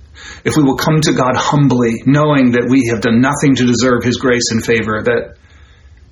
if 0.45 0.57
we 0.57 0.63
will 0.63 0.77
come 0.79 1.01
to 1.03 1.13
God 1.13 1.35
humbly, 1.35 2.03
knowing 2.07 2.53
that 2.53 2.71
we 2.71 2.89
have 2.95 3.03
done 3.03 3.21
nothing 3.21 3.57
to 3.57 3.67
deserve 3.67 4.05
His 4.05 4.17
grace 4.17 4.55
and 4.55 4.65
favor, 4.65 5.03
that 5.03 5.37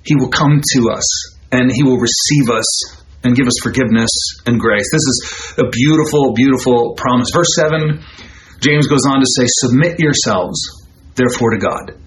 He 0.05 0.15
will 0.15 0.29
come 0.29 0.61
to 0.73 0.91
us 0.91 1.37
and 1.51 1.71
He 1.71 1.83
will 1.83 1.97
receive 1.97 2.49
us 2.49 3.01
and 3.23 3.35
give 3.35 3.47
us 3.47 3.57
forgiveness 3.61 4.11
and 4.45 4.59
grace. 4.59 4.85
This 4.91 5.01
is 5.01 5.53
a 5.57 5.69
beautiful, 5.69 6.33
beautiful 6.33 6.93
promise. 6.93 7.31
Verse 7.33 7.49
7, 7.55 8.03
James 8.61 8.87
goes 8.87 9.05
on 9.09 9.19
to 9.19 9.25
say, 9.25 9.45
Submit 9.47 9.99
yourselves, 9.99 10.59
therefore, 11.15 11.51
to 11.51 11.57
God. 11.57 11.97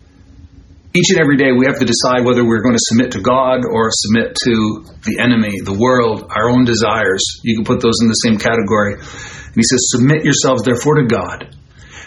Each 0.94 1.10
and 1.10 1.20
every 1.20 1.36
day 1.36 1.52
we 1.52 1.66
have 1.66 1.78
to 1.80 1.84
decide 1.84 2.24
whether 2.24 2.44
we're 2.44 2.62
going 2.62 2.74
to 2.74 2.86
submit 2.88 3.12
to 3.12 3.20
God 3.20 3.60
or 3.66 3.90
submit 3.90 4.34
to 4.46 4.84
the 5.04 5.18
enemy, 5.20 5.60
the 5.60 5.76
world, 5.76 6.30
our 6.30 6.48
own 6.48 6.64
desires. 6.64 7.22
You 7.42 7.56
can 7.56 7.64
put 7.64 7.82
those 7.82 8.00
in 8.00 8.08
the 8.08 8.14
same 8.14 8.38
category. 8.38 8.94
And 8.94 9.54
he 9.54 9.62
says, 9.62 9.90
Submit 9.90 10.24
yourselves, 10.24 10.62
therefore, 10.62 11.02
to 11.02 11.06
God. 11.06 11.54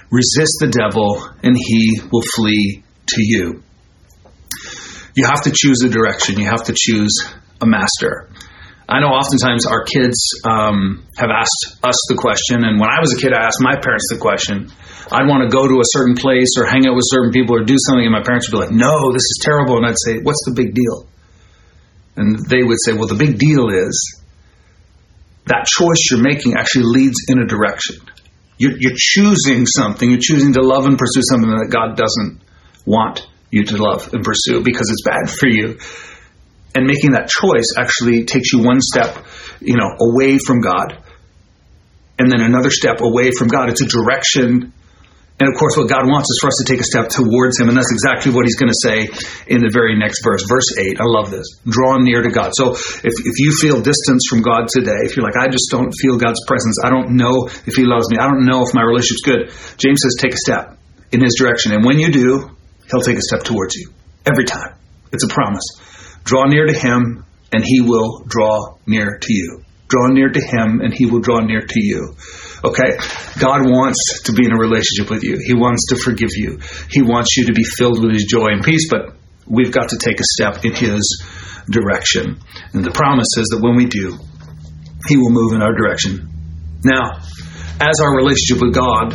Resist 0.10 0.60
the 0.60 0.72
devil, 0.72 1.24
and 1.44 1.56
he 1.56 2.02
will 2.12 2.24
flee 2.36 2.84
to 3.08 3.22
you. 3.22 3.64
You 5.14 5.26
have 5.26 5.44
to 5.44 5.52
choose 5.54 5.84
a 5.84 5.90
direction, 5.90 6.40
you 6.40 6.46
have 6.46 6.64
to 6.66 6.74
choose 6.76 7.12
a 7.62 7.68
master. 7.68 8.30
I 8.92 9.00
know 9.00 9.08
oftentimes 9.08 9.66
our 9.66 9.84
kids 9.84 10.20
um, 10.44 11.08
have 11.16 11.30
asked 11.32 11.80
us 11.84 11.96
the 12.10 12.16
question, 12.20 12.66
and 12.66 12.80
when 12.80 12.90
I 12.90 13.00
was 13.00 13.16
a 13.16 13.20
kid, 13.22 13.32
I 13.32 13.46
asked 13.46 13.64
my 13.64 13.80
parents 13.80 14.12
the 14.12 14.20
question. 14.20 14.68
I'd 15.12 15.28
want 15.32 15.48
to 15.48 15.50
go 15.50 15.64
to 15.68 15.80
a 15.80 15.88
certain 15.96 16.16
place 16.16 16.60
or 16.60 16.68
hang 16.68 16.84
out 16.88 16.96
with 16.96 17.08
certain 17.08 17.32
people 17.32 17.56
or 17.56 17.64
do 17.64 17.80
something, 17.80 18.04
and 18.04 18.12
my 18.12 18.24
parents 18.24 18.52
would 18.52 18.60
be 18.60 18.64
like, 18.68 18.76
No, 18.76 19.12
this 19.16 19.24
is 19.24 19.40
terrible. 19.44 19.78
And 19.78 19.86
I'd 19.86 19.96
say, 19.96 20.20
What's 20.20 20.44
the 20.44 20.52
big 20.52 20.76
deal? 20.76 21.08
And 22.20 22.36
they 22.52 22.64
would 22.64 22.84
say, 22.84 22.92
Well, 22.92 23.08
the 23.08 23.16
big 23.16 23.40
deal 23.40 23.72
is 23.72 23.96
that 25.48 25.68
choice 25.72 26.12
you're 26.12 26.22
making 26.24 26.56
actually 26.60 26.92
leads 26.92 27.32
in 27.32 27.40
a 27.40 27.48
direction. 27.48 27.96
You're, 28.58 28.76
you're 28.78 29.00
choosing 29.00 29.66
something. 29.66 30.10
You're 30.10 30.20
choosing 30.22 30.54
to 30.54 30.62
love 30.62 30.86
and 30.86 30.98
pursue 30.98 31.24
something 31.24 31.50
that 31.50 31.72
God 31.72 31.96
doesn't 31.96 32.44
want 32.86 33.28
you 33.52 33.64
to 33.66 33.78
love 33.78 34.14
and 34.14 34.24
pursue 34.24 34.64
because 34.64 34.90
it's 34.90 35.04
bad 35.04 35.30
for 35.30 35.48
you. 35.48 35.78
And 36.74 36.88
making 36.88 37.12
that 37.12 37.28
choice 37.28 37.76
actually 37.78 38.24
takes 38.24 38.54
you 38.54 38.64
one 38.64 38.80
step, 38.80 39.26
you 39.60 39.76
know, 39.76 39.92
away 40.00 40.38
from 40.38 40.62
God, 40.62 41.04
and 42.18 42.32
then 42.32 42.42
another 42.42 42.70
step 42.70 43.02
away 43.02 43.32
from 43.32 43.50
God. 43.50 43.70
It's 43.70 43.82
a 43.82 43.88
direction 43.88 44.72
and 45.42 45.50
of 45.50 45.58
course, 45.58 45.74
what 45.74 45.90
God 45.90 46.06
wants 46.06 46.30
is 46.30 46.38
for 46.38 46.54
us 46.54 46.62
to 46.62 46.70
take 46.70 46.78
a 46.78 46.86
step 46.86 47.10
towards 47.10 47.58
Him, 47.58 47.66
and 47.66 47.74
that's 47.74 47.90
exactly 47.90 48.30
what 48.30 48.46
He's 48.46 48.62
going 48.62 48.70
to 48.70 48.78
say 48.78 49.10
in 49.50 49.66
the 49.66 49.74
very 49.74 49.98
next 49.98 50.22
verse. 50.22 50.46
Verse 50.46 50.78
8, 50.78 51.02
I 51.02 51.10
love 51.10 51.34
this. 51.34 51.58
Draw 51.66 52.06
near 52.06 52.22
to 52.22 52.30
God. 52.30 52.54
So 52.54 52.78
if, 52.78 53.16
if 53.26 53.36
you 53.42 53.50
feel 53.58 53.82
distance 53.82 54.30
from 54.30 54.46
God 54.46 54.70
today, 54.70 55.02
if 55.02 55.18
you're 55.18 55.26
like, 55.26 55.42
I 55.42 55.50
just 55.50 55.74
don't 55.74 55.90
feel 55.98 56.22
God's 56.22 56.46
presence, 56.46 56.78
I 56.86 56.94
don't 56.94 57.18
know 57.18 57.50
if 57.66 57.74
He 57.74 57.90
loves 57.90 58.06
me, 58.14 58.22
I 58.22 58.30
don't 58.30 58.46
know 58.46 58.62
if 58.62 58.78
my 58.78 58.86
relationship's 58.86 59.26
good, 59.26 59.42
James 59.82 60.06
says, 60.06 60.14
take 60.22 60.38
a 60.38 60.38
step 60.38 60.78
in 61.10 61.26
His 61.26 61.34
direction. 61.34 61.74
And 61.74 61.82
when 61.84 61.98
you 61.98 62.14
do, 62.14 62.54
He'll 62.92 63.02
take 63.02 63.18
a 63.18 63.22
step 63.22 63.44
towards 63.44 63.76
you. 63.76 63.92
Every 64.26 64.46
time. 64.46 64.76
It's 65.14 65.24
a 65.24 65.28
promise. 65.28 65.64
Draw 66.24 66.46
near 66.48 66.68
to 66.68 66.74
Him, 66.74 67.26
and 67.52 67.64
He 67.64 67.82
will 67.82 68.24
draw 68.28 68.78
near 68.86 69.18
to 69.18 69.34
you. 69.34 69.64
Draw 69.88 70.08
near 70.08 70.30
to 70.30 70.40
Him, 70.40 70.82
and 70.82 70.94
He 70.94 71.06
will 71.06 71.20
draw 71.20 71.40
near 71.40 71.62
to 71.62 71.80
you. 71.82 72.16
Okay? 72.64 72.98
God 73.40 73.66
wants 73.66 74.24
to 74.24 74.34
be 74.34 74.46
in 74.46 74.54
a 74.54 74.58
relationship 74.58 75.10
with 75.10 75.24
you. 75.24 75.40
He 75.44 75.54
wants 75.54 75.88
to 75.90 75.96
forgive 75.96 76.30
you. 76.36 76.60
He 76.90 77.02
wants 77.02 77.36
you 77.38 77.48
to 77.48 77.54
be 77.54 77.64
filled 77.64 78.02
with 78.02 78.14
His 78.14 78.26
joy 78.26 78.48
and 78.48 78.64
peace, 78.64 78.88
but 78.90 79.16
we've 79.48 79.72
got 79.72 79.90
to 79.90 79.98
take 79.98 80.20
a 80.20 80.24
step 80.24 80.64
in 80.64 80.74
His 80.74 81.24
direction. 81.70 82.40
And 82.74 82.84
the 82.84 82.92
promise 82.92 83.38
is 83.38 83.48
that 83.48 83.62
when 83.62 83.76
we 83.76 83.86
do, 83.86 84.18
He 85.08 85.18
will 85.18 85.32
move 85.32 85.54
in 85.54 85.62
our 85.62 85.74
direction. 85.74 86.30
Now, 86.84 87.20
as 87.80 88.00
our 88.00 88.16
relationship 88.16 88.62
with 88.62 88.74
God 88.74 89.12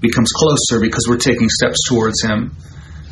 becomes 0.00 0.30
closer 0.34 0.80
because 0.80 1.06
we're 1.08 1.16
taking 1.16 1.48
steps 1.48 1.78
towards 1.88 2.22
Him 2.22 2.56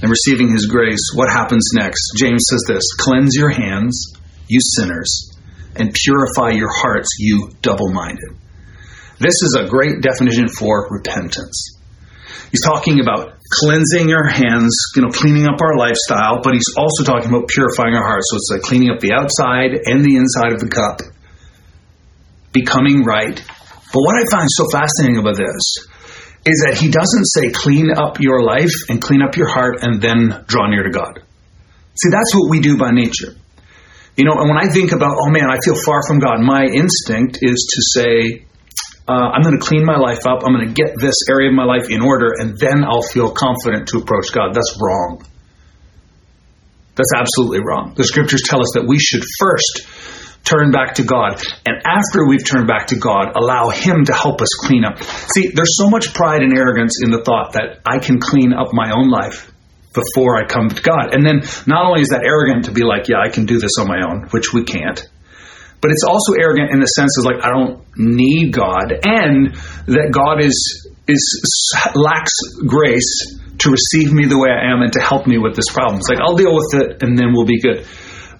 and 0.03 0.11
receiving 0.11 0.51
His 0.53 0.67
grace, 0.67 1.13
what 1.15 1.31
happens 1.31 1.71
next? 1.75 2.13
James 2.17 2.45
says 2.49 2.65
this 2.67 2.85
Cleanse 2.99 3.35
your 3.35 3.51
hands, 3.51 4.13
you 4.49 4.61
sinners, 4.61 5.37
and 5.77 5.93
purify 5.93 6.51
your 6.51 6.71
hearts, 6.73 7.17
you 7.19 7.51
double 7.63 7.93
minded. 7.93 8.37
This 9.19 9.43
is 9.43 9.57
a 9.59 9.69
great 9.69 10.01
definition 10.01 10.49
for 10.49 10.89
repentance. 10.91 11.77
He's 12.51 12.65
talking 12.65 13.01
about 13.01 13.37
cleansing 13.61 14.13
our 14.13 14.27
hands, 14.27 14.75
you 14.97 15.03
know, 15.03 15.09
cleaning 15.09 15.47
up 15.47 15.61
our 15.61 15.77
lifestyle, 15.77 16.41
but 16.43 16.55
he's 16.55 16.75
also 16.77 17.05
talking 17.05 17.29
about 17.29 17.49
purifying 17.49 17.95
our 17.95 18.03
hearts. 18.03 18.27
So 18.31 18.37
it's 18.37 18.51
like 18.51 18.63
cleaning 18.63 18.91
up 18.91 19.01
the 19.01 19.13
outside 19.13 19.77
and 19.85 20.05
the 20.05 20.17
inside 20.17 20.53
of 20.53 20.61
the 20.61 20.69
cup, 20.69 21.01
becoming 22.53 23.05
right. 23.05 23.37
But 23.37 24.01
what 24.01 24.17
I 24.17 24.25
find 24.31 24.49
so 24.51 24.67
fascinating 24.73 25.19
about 25.19 25.37
this 25.37 25.87
is 26.45 26.65
that 26.67 26.79
he 26.79 26.89
doesn't 26.89 27.25
say 27.25 27.51
clean 27.53 27.91
up 27.91 28.21
your 28.21 28.43
life 28.43 28.89
and 28.89 29.01
clean 29.01 29.23
up 29.23 29.37
your 29.37 29.49
heart 29.49 29.83
and 29.83 30.01
then 30.01 30.45
draw 30.47 30.69
near 30.69 30.83
to 30.83 30.91
God. 30.91 31.21
See, 31.95 32.09
that's 32.11 32.35
what 32.35 32.49
we 32.49 32.61
do 32.61 32.79
by 32.79 32.91
nature. 32.93 33.37
You 34.17 34.25
know, 34.25 34.33
and 34.41 34.49
when 34.49 34.59
I 34.59 34.73
think 34.73 34.93
about, 34.93 35.17
oh 35.21 35.31
man, 35.31 35.51
I 35.51 35.59
feel 35.65 35.77
far 35.77 36.01
from 36.07 36.19
God, 36.19 36.41
my 36.41 36.65
instinct 36.65 37.39
is 37.43 37.69
to 37.77 38.01
say, 38.01 38.47
uh, 39.09 39.33
I'm 39.35 39.43
going 39.43 39.59
to 39.59 39.65
clean 39.65 39.85
my 39.85 39.99
life 39.99 40.27
up. 40.27 40.45
I'm 40.45 40.55
going 40.55 40.69
to 40.69 40.75
get 40.75 40.99
this 40.99 41.17
area 41.29 41.49
of 41.49 41.55
my 41.55 41.65
life 41.65 41.91
in 41.91 42.01
order, 42.01 42.31
and 42.39 42.57
then 42.59 42.85
I'll 42.85 43.03
feel 43.03 43.33
confident 43.33 43.89
to 43.89 43.99
approach 43.99 44.33
God. 44.33 44.55
That's 44.55 44.79
wrong. 44.81 45.27
That's 46.95 47.13
absolutely 47.17 47.61
wrong. 47.67 47.95
The 47.97 48.05
scriptures 48.05 48.43
tell 48.45 48.61
us 48.61 48.73
that 48.75 48.87
we 48.87 48.99
should 48.99 49.25
first 49.39 49.87
turn 50.45 50.71
back 50.71 50.95
to 50.95 51.05
God. 51.05 51.43
And 51.67 51.83
after 51.87 52.27
we've 52.27 52.45
turned 52.45 52.67
back 52.67 52.89
to 52.89 52.99
God, 52.99 53.37
allow 53.37 53.71
Him 53.71 54.05
to 54.07 54.13
help 54.13 54.41
us 54.41 54.49
clean 54.67 54.85
up. 54.85 55.03
See, 55.03 55.49
there's 55.49 55.77
so 55.77 55.89
much 55.89 56.15
pride 56.15 56.43
and 56.43 56.57
arrogance 56.57 57.03
in 57.03 57.11
the 57.11 57.23
thought 57.23 57.53
that 57.53 57.81
I 57.85 57.99
can 57.99 58.21
clean 58.21 58.53
up 58.53 58.69
my 58.73 58.91
own 58.91 59.09
life 59.09 59.53
before 59.93 60.37
I 60.37 60.47
come 60.47 60.69
to 60.69 60.83
God. 60.83 61.15
And 61.15 61.27
then 61.27 61.43
not 61.67 61.87
only 61.87 62.03
is 62.03 62.09
that 62.09 62.23
arrogant 62.25 62.67
to 62.67 62.73
be 62.73 62.83
like, 62.83 63.09
yeah, 63.09 63.19
I 63.19 63.29
can 63.29 63.47
do 63.47 63.59
this 63.59 63.73
on 63.79 63.89
my 63.89 64.01
own, 64.07 64.29
which 64.31 64.53
we 64.53 64.65
can't. 64.65 65.01
But 65.81 65.91
it's 65.93 66.05
also 66.05 66.35
arrogant 66.39 66.71
in 66.73 66.81
the 66.81 66.87
sense 66.87 67.17
of 67.19 67.25
like 67.25 67.41
I 67.43 67.49
don't 67.49 67.81
need 67.97 68.53
God, 68.53 68.93
and 69.01 69.55
that 69.89 70.13
God 70.13 70.45
is 70.45 70.53
is 71.09 71.25
lacks 71.95 72.37
grace 72.67 73.41
to 73.59 73.71
receive 73.71 74.13
me 74.13 74.27
the 74.27 74.39
way 74.39 74.51
I 74.53 74.73
am 74.73 74.83
and 74.83 74.93
to 74.93 75.01
help 75.01 75.27
me 75.27 75.39
with 75.39 75.57
this 75.57 75.73
problem. 75.73 75.99
It's 76.01 76.09
like 76.09 76.21
I'll 76.21 76.37
deal 76.37 76.53
with 76.53 76.85
it, 76.85 77.03
and 77.03 77.17
then 77.17 77.33
we'll 77.33 77.49
be 77.49 77.61
good. 77.61 77.87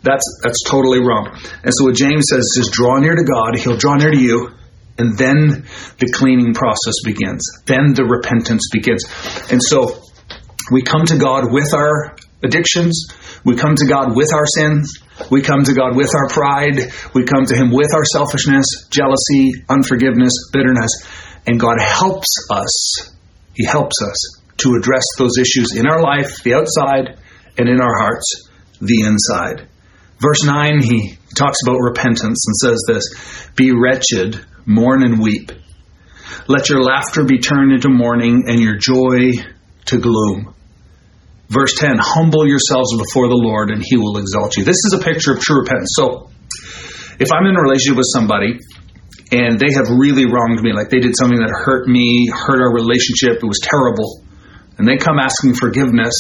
That's 0.03 0.25
that's 0.43 0.63
totally 0.67 1.01
wrong. 1.01 1.37
And 1.63 1.73
so 1.77 1.85
what 1.85 1.95
James 1.95 2.25
says 2.31 2.41
is 2.41 2.55
just 2.57 2.73
draw 2.73 2.99
near 2.99 3.15
to 3.15 3.25
God, 3.25 3.59
He'll 3.59 3.77
draw 3.77 3.97
near 3.97 4.11
to 4.11 4.19
you, 4.19 4.51
and 4.99 5.17
then 5.17 5.67
the 5.99 6.13
cleaning 6.13 6.55
process 6.55 6.95
begins. 7.05 7.43
Then 7.67 7.95
the 7.95 8.05
repentance 8.05 8.69
begins. 8.73 9.05
And 9.51 9.63
so 9.63 10.03
we 10.71 10.83
come 10.83 11.05
to 11.07 11.19
God 11.19 11.53
with 11.53 11.73
our 11.75 12.17
addictions. 12.43 13.09
We 13.45 13.57
come 13.57 13.75
to 13.77 13.87
God 13.87 14.17
with 14.17 14.33
our 14.35 14.47
sins. 14.47 15.03
We 15.31 15.43
come 15.43 15.65
to 15.65 15.75
God 15.75 15.97
with 15.97 16.15
our 16.15 16.29
pride. 16.29 16.93
We 17.15 17.25
come 17.25 17.45
to 17.47 17.57
Him 17.57 17.71
with 17.71 17.95
our 17.95 18.05
selfishness, 18.05 18.89
jealousy, 18.91 19.53
unforgiveness, 19.69 20.33
bitterness. 20.53 20.91
And 21.47 21.59
God 21.59 21.81
helps 21.81 22.47
us. 22.51 23.17
He 23.55 23.67
helps 23.67 23.97
us 24.03 24.41
to 24.59 24.75
address 24.75 25.05
those 25.19 25.39
issues 25.39 25.75
in 25.77 25.87
our 25.87 26.03
life, 26.03 26.43
the 26.43 26.55
outside, 26.55 27.19
and 27.59 27.69
in 27.69 27.81
our 27.81 27.99
hearts, 27.99 28.49
the 28.81 29.03
inside. 29.03 29.69
Verse 30.21 30.45
9, 30.45 30.83
he 30.83 31.17
talks 31.35 31.59
about 31.65 31.79
repentance 31.79 32.45
and 32.47 32.57
says 32.57 32.85
this 32.87 33.49
Be 33.57 33.73
wretched, 33.73 34.45
mourn 34.67 35.03
and 35.03 35.21
weep. 35.21 35.51
Let 36.47 36.69
your 36.69 36.83
laughter 36.83 37.25
be 37.25 37.39
turned 37.39 37.73
into 37.73 37.89
mourning 37.89 38.45
and 38.47 38.61
your 38.61 38.77
joy 38.77 39.33
to 39.87 39.99
gloom. 39.99 40.55
Verse 41.49 41.75
10 41.79 41.97
Humble 41.99 42.47
yourselves 42.47 42.97
before 42.97 43.29
the 43.29 43.41
Lord, 43.41 43.71
and 43.71 43.83
he 43.83 43.97
will 43.97 44.19
exalt 44.19 44.57
you. 44.57 44.65
This 44.65 44.79
is 44.87 44.95
a 44.95 45.03
picture 45.03 45.33
of 45.33 45.41
true 45.41 45.61
repentance. 45.61 45.95
So, 45.97 46.31
if 47.19 47.33
I'm 47.33 47.47
in 47.47 47.57
a 47.57 47.63
relationship 47.63 47.97
with 47.97 48.09
somebody 48.13 48.59
and 49.33 49.59
they 49.59 49.73
have 49.75 49.89
really 49.91 50.27
wronged 50.27 50.61
me, 50.63 50.73
like 50.73 50.91
they 50.91 51.01
did 51.01 51.15
something 51.17 51.39
that 51.39 51.51
hurt 51.51 51.87
me, 51.87 52.29
hurt 52.29 52.61
our 52.61 52.73
relationship, 52.73 53.43
it 53.43 53.47
was 53.47 53.61
terrible, 53.63 54.25
and 54.79 54.87
they 54.87 54.97
come 54.97 55.19
asking 55.19 55.55
forgiveness, 55.55 56.15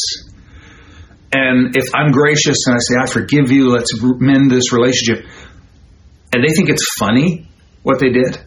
and 1.33 1.77
if 1.77 1.95
I'm 1.95 2.11
gracious 2.11 2.57
and 2.67 2.75
I 2.75 2.79
say, 2.81 2.95
I 3.01 3.07
forgive 3.07 3.51
you, 3.51 3.71
let's 3.71 3.93
mend 4.03 4.51
this 4.51 4.73
relationship, 4.73 5.27
and 6.33 6.45
they 6.45 6.53
think 6.55 6.69
it's 6.69 6.87
funny 6.99 7.49
what 7.83 8.01
they 8.01 8.11
did, 8.11 8.39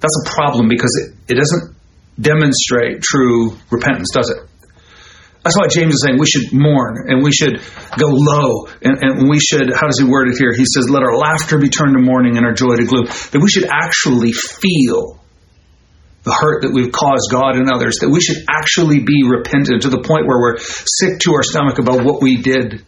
that's 0.00 0.24
a 0.26 0.30
problem 0.30 0.68
because 0.68 1.14
it, 1.28 1.34
it 1.34 1.38
doesn't 1.38 1.76
demonstrate 2.20 3.02
true 3.02 3.56
repentance, 3.70 4.08
does 4.12 4.30
it? 4.30 4.48
That's 5.44 5.56
why 5.56 5.66
James 5.68 5.94
is 5.94 6.04
saying 6.06 6.18
we 6.18 6.26
should 6.26 6.52
mourn 6.52 7.06
and 7.08 7.22
we 7.22 7.32
should 7.32 7.60
go 7.98 8.06
low 8.08 8.66
and, 8.80 8.96
and, 9.00 9.28
we 9.28 9.40
should, 9.40 9.72
how 9.74 9.86
does 9.86 9.98
he 9.98 10.04
word 10.04 10.28
it 10.28 10.38
here? 10.38 10.52
He 10.54 10.64
says, 10.64 10.88
let 10.88 11.02
our 11.02 11.16
laughter 11.16 11.58
be 11.58 11.68
turned 11.68 11.96
to 11.96 12.02
mourning 12.02 12.36
and 12.36 12.46
our 12.46 12.52
joy 12.52 12.76
to 12.76 12.84
gloom. 12.84 13.06
That 13.06 13.40
we 13.42 13.48
should 13.48 13.68
actually 13.68 14.32
feel 14.32 15.21
the 16.22 16.32
hurt 16.32 16.62
that 16.62 16.70
we've 16.70 16.92
caused 16.92 17.30
God 17.30 17.58
and 17.58 17.66
others, 17.66 17.98
that 18.00 18.10
we 18.10 18.22
should 18.22 18.46
actually 18.46 19.02
be 19.02 19.26
repentant 19.26 19.82
to 19.82 19.90
the 19.90 20.02
point 20.02 20.26
where 20.26 20.38
we're 20.38 20.58
sick 20.58 21.18
to 21.26 21.34
our 21.34 21.42
stomach 21.42 21.78
about 21.78 22.06
what 22.06 22.22
we 22.22 22.38
did. 22.38 22.86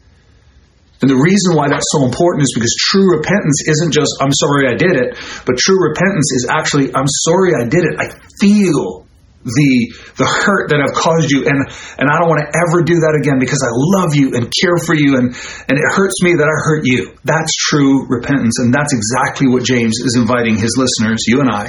And 1.03 1.11
the 1.11 1.19
reason 1.19 1.59
why 1.59 1.69
that's 1.69 1.91
so 1.91 2.07
important 2.07 2.47
is 2.47 2.55
because 2.55 2.73
true 2.79 3.19
repentance 3.19 3.67
isn't 3.67 3.93
just, 3.93 4.15
I'm 4.23 4.33
sorry 4.33 4.71
I 4.71 4.79
did 4.79 4.95
it, 4.95 5.19
but 5.45 5.59
true 5.59 5.77
repentance 5.83 6.31
is 6.33 6.47
actually, 6.49 6.95
I'm 6.95 7.11
sorry 7.27 7.59
I 7.59 7.67
did 7.67 7.85
it. 7.85 7.99
I 7.99 8.15
feel 8.39 9.05
the 9.45 9.93
the 10.17 10.25
hurt 10.25 10.73
that 10.73 10.81
I've 10.81 10.97
caused 10.97 11.29
you 11.29 11.45
and 11.45 11.69
and 12.01 12.09
I 12.09 12.17
don't 12.17 12.33
want 12.33 12.41
to 12.41 12.49
ever 12.49 12.81
do 12.81 13.05
that 13.05 13.13
again 13.21 13.37
because 13.37 13.61
I 13.61 13.69
love 13.77 14.17
you 14.17 14.33
and 14.33 14.49
care 14.49 14.81
for 14.81 14.97
you 14.97 15.21
and 15.21 15.37
and 15.69 15.75
it 15.77 15.87
hurts 15.93 16.25
me 16.25 16.41
that 16.41 16.49
I 16.49 16.57
hurt 16.65 16.89
you. 16.89 17.13
That's 17.29 17.53
true 17.53 18.09
repentance 18.09 18.57
and 18.59 18.73
that's 18.73 18.97
exactly 18.97 19.53
what 19.53 19.63
James 19.63 20.01
is 20.01 20.17
inviting 20.17 20.57
his 20.57 20.73
listeners, 20.81 21.29
you 21.29 21.45
and 21.45 21.53
I, 21.53 21.69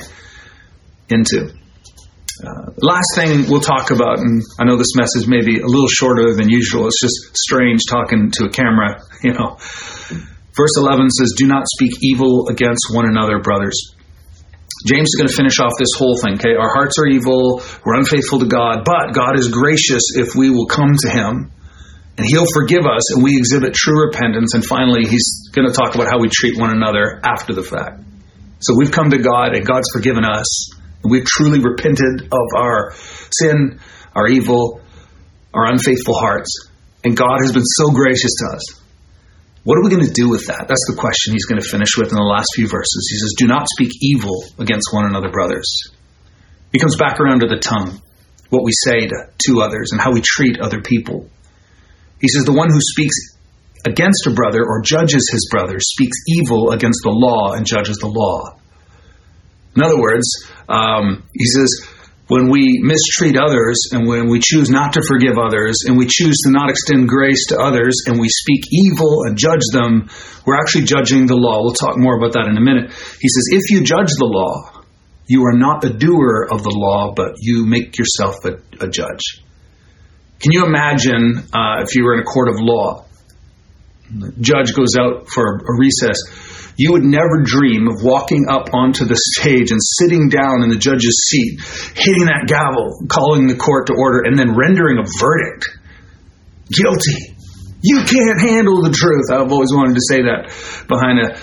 into. 1.10 1.54
Uh, 2.44 2.72
last 2.78 3.15
thing 3.15 3.50
we'll 3.50 3.62
talk 3.62 3.91
about, 3.91 4.20
and 4.20 4.41
I 4.60 4.65
know 4.65 4.76
this 4.76 4.96
message 4.96 5.28
may 5.28 5.39
be 5.39 5.60
a 5.60 5.65
little 5.65 5.88
shorter 5.88 6.36
than 6.36 6.50
usual. 6.50 6.88
It's 6.88 7.00
just 7.00 7.38
strange 7.38 7.82
talking 7.89 8.32
to 8.34 8.46
a 8.46 8.50
camera, 8.50 9.00
you 9.24 9.34
know. 9.34 9.58
Verse 10.56 10.76
11 10.78 11.10
says, 11.10 11.34
Do 11.38 11.48
not 11.48 11.63
speak 11.68 11.91
evil 12.02 12.48
against 12.50 12.88
one 12.91 13.08
another, 13.08 13.39
brothers. 13.39 13.96
James 14.88 15.08
is 15.08 15.15
going 15.18 15.28
to 15.28 15.36
finish 15.36 15.60
off 15.60 15.74
this 15.80 15.98
whole 15.98 16.18
thing. 16.18 16.36
Okay, 16.36 16.56
our 16.60 16.70
hearts 16.70 17.00
are 17.00 17.08
evil, 17.08 17.63
we're 17.84 17.96
unfaithful 17.96 18.39
to 18.39 18.46
God, 18.46 18.84
but 18.86 19.13
God 19.13 19.39
is 19.39 19.48
gracious 19.48 20.13
if 20.15 20.36
we 20.36 20.50
will 20.50 20.68
come 20.68 20.91
to 20.94 21.10
Him, 21.10 21.52
and 22.18 22.28
He'll 22.28 22.46
forgive 22.54 22.86
us, 22.86 23.15
and 23.15 23.24
we 23.24 23.38
exhibit 23.38 23.74
true 23.74 24.06
repentance. 24.06 24.54
And 24.54 24.63
finally, 24.63 25.08
He's 25.08 25.50
going 25.54 25.68
to 25.68 25.74
talk 25.74 25.96
about 25.96 26.08
how 26.08 26.20
we 26.20 26.30
treat 26.30 26.60
one 26.60 26.72
another 26.72 27.20
after 27.24 27.54
the 27.54 27.63
fact. 27.63 28.04
So 28.60 28.76
we've 28.78 28.91
come 28.91 29.10
to 29.10 29.18
God, 29.18 29.56
and 29.56 29.65
God's 29.65 29.88
forgiven 29.94 30.24
us, 30.24 30.70
we've 31.10 31.26
truly 31.26 31.60
repented 31.60 32.28
of 32.32 32.48
our 32.56 32.94
sin, 33.32 33.80
our 34.15 34.28
evil, 34.28 34.82
our 35.54 35.65
unfaithful 35.72 36.15
hearts, 36.15 36.70
and 37.04 37.15
God 37.15 37.39
has 37.41 37.52
been 37.52 37.65
so 37.65 37.91
gracious 37.91 38.32
to 38.39 38.56
us. 38.56 38.82
What 39.63 39.78
are 39.80 39.84
we 39.84 39.89
going 39.89 40.06
to 40.06 40.13
do 40.13 40.30
with 40.30 40.46
that? 40.48 40.68
That's 40.68 40.86
the 40.88 40.96
question 40.98 41.34
he's 41.34 41.46
going 41.46 41.62
to 41.62 41.68
finish 41.68 41.98
with 41.98 42.10
in 42.10 42.15
the 42.15 42.22
last 42.22 42.50
few 42.54 42.68
verses. 42.68 43.08
He 43.10 43.18
says, 43.18 43.34
Do 43.38 43.48
not 43.48 43.68
speak 43.68 43.91
evil 44.02 44.46
against 44.60 44.94
one 44.94 45.06
another, 45.06 45.30
brothers. 45.30 45.65
He 46.72 46.80
comes 46.80 46.96
back 46.98 47.20
around 47.20 47.39
to 47.39 47.48
the 47.48 47.58
tongue, 47.58 48.00
what 48.50 48.63
we 48.63 48.72
say 48.74 49.08
to, 49.08 49.30
to 49.48 49.62
others, 49.62 49.89
and 49.91 50.00
how 50.00 50.12
we 50.12 50.22
treat 50.22 50.60
other 50.60 50.82
people. 50.82 51.30
He 52.22 52.28
says, 52.28 52.46
The 52.46 52.54
one 52.54 52.70
who 52.70 52.80
speaks 52.80 53.15
against 53.86 54.28
a 54.28 54.32
brother 54.32 54.62
or 54.62 54.82
judges 54.82 55.30
his 55.32 55.48
brother 55.50 55.80
speaks 55.80 56.18
evil 56.28 56.72
against 56.72 57.02
the 57.04 57.12
law 57.12 57.54
and 57.54 57.65
judges 57.65 57.98
the 57.98 58.08
law. 58.08 58.60
In 59.75 59.83
other 59.83 59.99
words, 59.99 60.25
um, 60.69 61.23
he 61.33 61.45
says, 61.45 61.88
when 62.27 62.49
we 62.49 62.79
mistreat 62.81 63.38
others 63.38 63.89
and 63.91 64.07
when 64.07 64.29
we 64.29 64.39
choose 64.41 64.69
not 64.69 64.93
to 64.93 65.01
forgive 65.07 65.38
others 65.38 65.83
and 65.85 65.97
we 65.97 66.07
choose 66.09 66.38
to 66.45 66.51
not 66.51 66.69
extend 66.69 67.07
grace 67.07 67.45
to 67.49 67.59
others 67.59 68.03
and 68.07 68.19
we 68.19 68.27
speak 68.29 68.63
evil 68.71 69.25
and 69.25 69.38
judge 69.38 69.61
them, 69.71 70.09
we're 70.45 70.57
actually 70.57 70.85
judging 70.85 71.27
the 71.27 71.35
law. 71.35 71.61
We'll 71.61 71.73
talk 71.73 71.97
more 71.97 72.17
about 72.17 72.33
that 72.33 72.47
in 72.47 72.57
a 72.57 72.61
minute. 72.61 72.91
He 73.21 73.29
says, 73.29 73.49
if 73.51 73.69
you 73.69 73.83
judge 73.83 74.09
the 74.17 74.25
law, 74.25 74.81
you 75.27 75.43
are 75.45 75.57
not 75.57 75.83
a 75.83 75.89
doer 75.89 76.47
of 76.49 76.63
the 76.63 76.73
law, 76.73 77.13
but 77.13 77.33
you 77.39 77.65
make 77.65 77.97
yourself 77.97 78.43
a, 78.45 78.57
a 78.83 78.88
judge. 78.88 79.43
Can 80.39 80.51
you 80.51 80.65
imagine 80.65 81.43
uh, 81.53 81.81
if 81.81 81.95
you 81.95 82.03
were 82.03 82.15
in 82.15 82.21
a 82.21 82.23
court 82.23 82.49
of 82.49 82.55
law? 82.59 83.05
The 84.13 84.31
judge 84.39 84.73
goes 84.75 84.95
out 84.99 85.27
for 85.29 85.57
a 85.57 85.77
recess 85.79 86.17
you 86.77 86.91
would 86.93 87.03
never 87.03 87.43
dream 87.43 87.88
of 87.88 88.03
walking 88.03 88.47
up 88.49 88.73
onto 88.73 89.05
the 89.05 89.15
stage 89.15 89.71
and 89.71 89.79
sitting 89.81 90.29
down 90.29 90.63
in 90.63 90.69
the 90.69 90.75
judge's 90.75 91.27
seat, 91.29 91.59
hitting 91.95 92.25
that 92.27 92.47
gavel, 92.47 92.99
calling 93.07 93.47
the 93.47 93.55
court 93.55 93.88
to 93.88 93.93
order, 93.93 94.23
and 94.25 94.38
then 94.38 94.55
rendering 94.55 94.97
a 94.99 95.07
verdict. 95.19 95.65
Guilty. 96.69 97.35
You 97.81 98.01
can't 98.01 98.41
handle 98.41 98.81
the 98.81 98.89
truth. 98.89 99.29
I've 99.29 99.51
always 99.51 99.69
wanted 99.71 99.93
to 99.93 100.01
say 100.01 100.25
that 100.25 100.49
behind 100.89 101.21
a, 101.21 101.38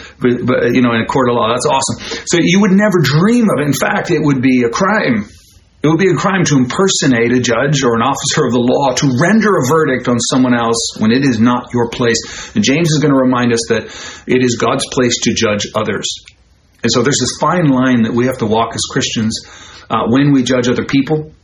you 0.75 0.83
know, 0.83 0.93
in 0.93 1.01
a 1.01 1.07
court 1.07 1.31
of 1.31 1.37
law. 1.37 1.49
That's 1.55 1.71
awesome. 1.71 2.03
So 2.27 2.39
you 2.43 2.61
would 2.63 2.73
never 2.73 2.99
dream 2.99 3.47
of 3.47 3.63
it. 3.63 3.67
In 3.71 3.73
fact, 3.79 4.11
it 4.11 4.19
would 4.21 4.43
be 4.43 4.65
a 4.67 4.69
crime 4.69 5.31
it 5.83 5.89
would 5.89 5.99
be 5.99 6.11
a 6.11 6.15
crime 6.15 6.45
to 6.47 6.57
impersonate 6.57 7.35
a 7.35 7.43
judge 7.43 7.83
or 7.83 7.99
an 7.99 8.07
officer 8.07 8.47
of 8.47 8.55
the 8.55 8.63
law 8.63 8.95
to 8.95 9.19
render 9.19 9.51
a 9.59 9.67
verdict 9.67 10.07
on 10.07 10.15
someone 10.31 10.55
else 10.55 10.95
when 10.99 11.11
it 11.11 11.27
is 11.27 11.41
not 11.41 11.75
your 11.75 11.91
place. 11.91 12.55
And 12.55 12.63
James 12.63 12.93
is 12.93 13.03
going 13.03 13.11
to 13.11 13.19
remind 13.19 13.53
us 13.53 13.67
that 13.67 13.91
it 14.31 14.43
is 14.47 14.63
God's 14.63 14.87
place 14.93 15.19
to 15.27 15.35
judge 15.35 15.67
others. 15.75 16.07
And 16.87 16.91
so 16.91 17.03
there's 17.03 17.19
this 17.19 17.35
fine 17.41 17.67
line 17.67 18.03
that 18.03 18.15
we 18.15 18.27
have 18.27 18.39
to 18.39 18.47
walk 18.47 18.75
as 18.75 18.83
Christians 18.91 19.43
uh, 19.91 20.07
when 20.07 20.33
we 20.33 20.45
judge 20.45 20.69
other 20.69 20.85
people. 20.85 21.35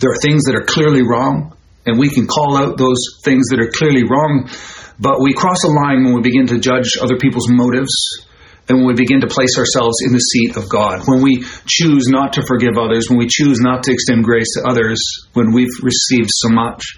There 0.00 0.12
are 0.12 0.20
things 0.20 0.44
that 0.44 0.54
are 0.54 0.68
clearly 0.68 1.00
wrong, 1.00 1.56
and 1.86 1.98
we 1.98 2.10
can 2.10 2.26
call 2.26 2.58
out 2.58 2.76
those 2.76 3.00
things 3.24 3.48
that 3.48 3.60
are 3.60 3.72
clearly 3.72 4.04
wrong, 4.04 4.50
but 5.00 5.16
we 5.20 5.32
cross 5.32 5.64
a 5.64 5.72
line 5.72 6.04
when 6.04 6.14
we 6.14 6.20
begin 6.20 6.46
to 6.48 6.60
judge 6.60 7.00
other 7.00 7.16
people's 7.16 7.48
motives 7.48 7.92
and 8.72 8.80
when 8.80 8.88
we 8.88 8.94
begin 8.94 9.20
to 9.20 9.26
place 9.26 9.58
ourselves 9.58 10.00
in 10.00 10.14
the 10.14 10.18
seat 10.18 10.56
of 10.56 10.66
God, 10.66 11.04
when 11.04 11.20
we 11.20 11.44
choose 11.68 12.08
not 12.08 12.32
to 12.40 12.46
forgive 12.46 12.78
others, 12.80 13.10
when 13.10 13.18
we 13.18 13.28
choose 13.28 13.60
not 13.60 13.82
to 13.84 13.92
extend 13.92 14.24
grace 14.24 14.48
to 14.56 14.64
others, 14.66 14.96
when 15.34 15.52
we've 15.52 15.76
received 15.82 16.30
so 16.32 16.48
much. 16.48 16.96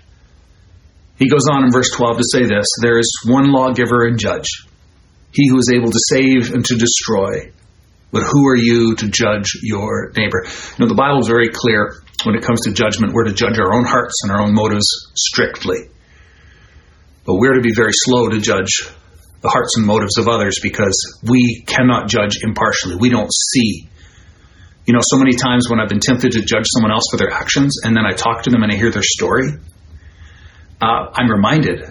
He 1.17 1.29
goes 1.29 1.49
on 1.51 1.65
in 1.65 1.73
verse 1.73 1.91
12 1.91 2.19
to 2.19 2.25
say 2.31 2.45
this 2.47 2.67
There 2.81 3.01
is 3.01 3.11
one 3.27 3.51
lawgiver 3.51 4.07
and 4.07 4.21
judge, 4.21 4.47
he 5.33 5.49
who 5.49 5.59
is 5.59 5.73
able 5.75 5.91
to 5.91 5.99
save 6.15 6.55
and 6.55 6.65
to 6.65 6.77
destroy. 6.77 7.51
But 8.13 8.23
who 8.23 8.47
are 8.47 8.57
you 8.57 8.95
to 8.95 9.09
judge 9.09 9.59
your 9.61 10.13
neighbor? 10.15 10.47
You 10.47 10.79
know, 10.79 10.87
the 10.87 10.95
Bible 10.95 11.19
is 11.19 11.27
very 11.27 11.49
clear 11.49 11.97
when 12.23 12.37
it 12.37 12.45
comes 12.45 12.61
to 12.63 12.73
judgment. 12.73 13.13
We're 13.13 13.25
to 13.25 13.35
judge 13.35 13.59
our 13.59 13.75
own 13.75 13.85
hearts 13.85 14.15
and 14.23 14.31
our 14.31 14.41
own 14.41 14.55
motives 14.55 14.87
strictly. 15.17 15.91
But 17.27 17.35
we're 17.35 17.55
to 17.55 17.61
be 17.61 17.75
very 17.75 17.91
slow 17.93 18.29
to 18.29 18.39
judge 18.39 18.89
the 19.45 19.53
hearts 19.53 19.77
and 19.77 19.85
motives 19.85 20.17
of 20.17 20.27
others 20.27 20.59
because 20.63 21.21
we 21.23 21.63
cannot 21.69 22.09
judge 22.09 22.41
impartially. 22.41 22.97
We 22.97 23.11
don't 23.11 23.31
see. 23.31 23.91
You 24.87 24.95
know, 24.97 25.05
so 25.05 25.19
many 25.19 25.37
times 25.37 25.69
when 25.69 25.81
I've 25.81 25.89
been 25.93 26.01
tempted 26.01 26.33
to 26.33 26.41
judge 26.41 26.65
someone 26.73 26.91
else 26.91 27.05
for 27.13 27.19
their 27.19 27.31
actions 27.31 27.85
and 27.85 27.95
then 27.95 28.09
I 28.09 28.17
talk 28.17 28.45
to 28.45 28.51
them 28.51 28.63
and 28.63 28.73
I 28.73 28.77
hear 28.77 28.91
their 28.91 29.05
story, 29.05 29.53
uh, 30.81 31.13
I'm 31.13 31.29
reminded 31.29 31.85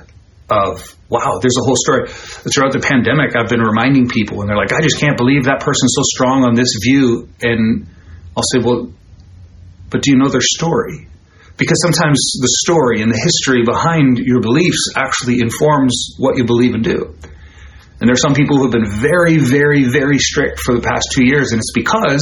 of, 0.50 0.82
wow, 1.10 1.38
there's 1.46 1.58
a 1.62 1.64
whole 1.64 1.78
story. 1.78 2.10
Throughout 2.10 2.74
the 2.74 2.82
pandemic, 2.82 3.38
I've 3.38 3.50
been 3.50 3.62
reminding 3.62 4.10
people 4.10 4.42
and 4.42 4.50
they're 4.50 4.58
like, 4.58 4.74
I 4.74 4.82
just 4.82 5.00
can't 5.00 5.16
believe 5.16 5.46
that 5.46 5.62
person's 5.62 5.94
so 5.94 6.02
strong 6.10 6.44
on 6.44 6.56
this 6.56 6.74
view. 6.82 7.30
And 7.42 7.86
I'll 8.36 8.50
say, 8.50 8.66
well, 8.66 8.92
but 9.92 10.02
do 10.02 10.10
you 10.10 10.18
know 10.18 10.30
their 10.30 10.42
story? 10.42 11.06
Because 11.58 11.78
sometimes 11.86 12.18
the 12.42 12.50
story 12.66 13.04
and 13.04 13.14
the 13.14 13.22
history 13.22 13.62
behind 13.62 14.18
your 14.18 14.42
beliefs 14.42 14.90
actually 14.96 15.38
informs 15.40 16.18
what 16.18 16.36
you 16.36 16.46
believe 16.46 16.74
and 16.74 16.84
do. 16.84 17.14
And 18.04 18.10
there 18.10 18.20
are 18.20 18.28
some 18.28 18.36
people 18.36 18.58
who 18.58 18.68
have 18.68 18.76
been 18.76 19.00
very, 19.00 19.40
very, 19.40 19.88
very 19.88 20.20
strict 20.20 20.60
for 20.60 20.76
the 20.76 20.84
past 20.84 21.08
two 21.16 21.24
years, 21.24 21.56
and 21.56 21.60
it's 21.64 21.72
because 21.72 22.20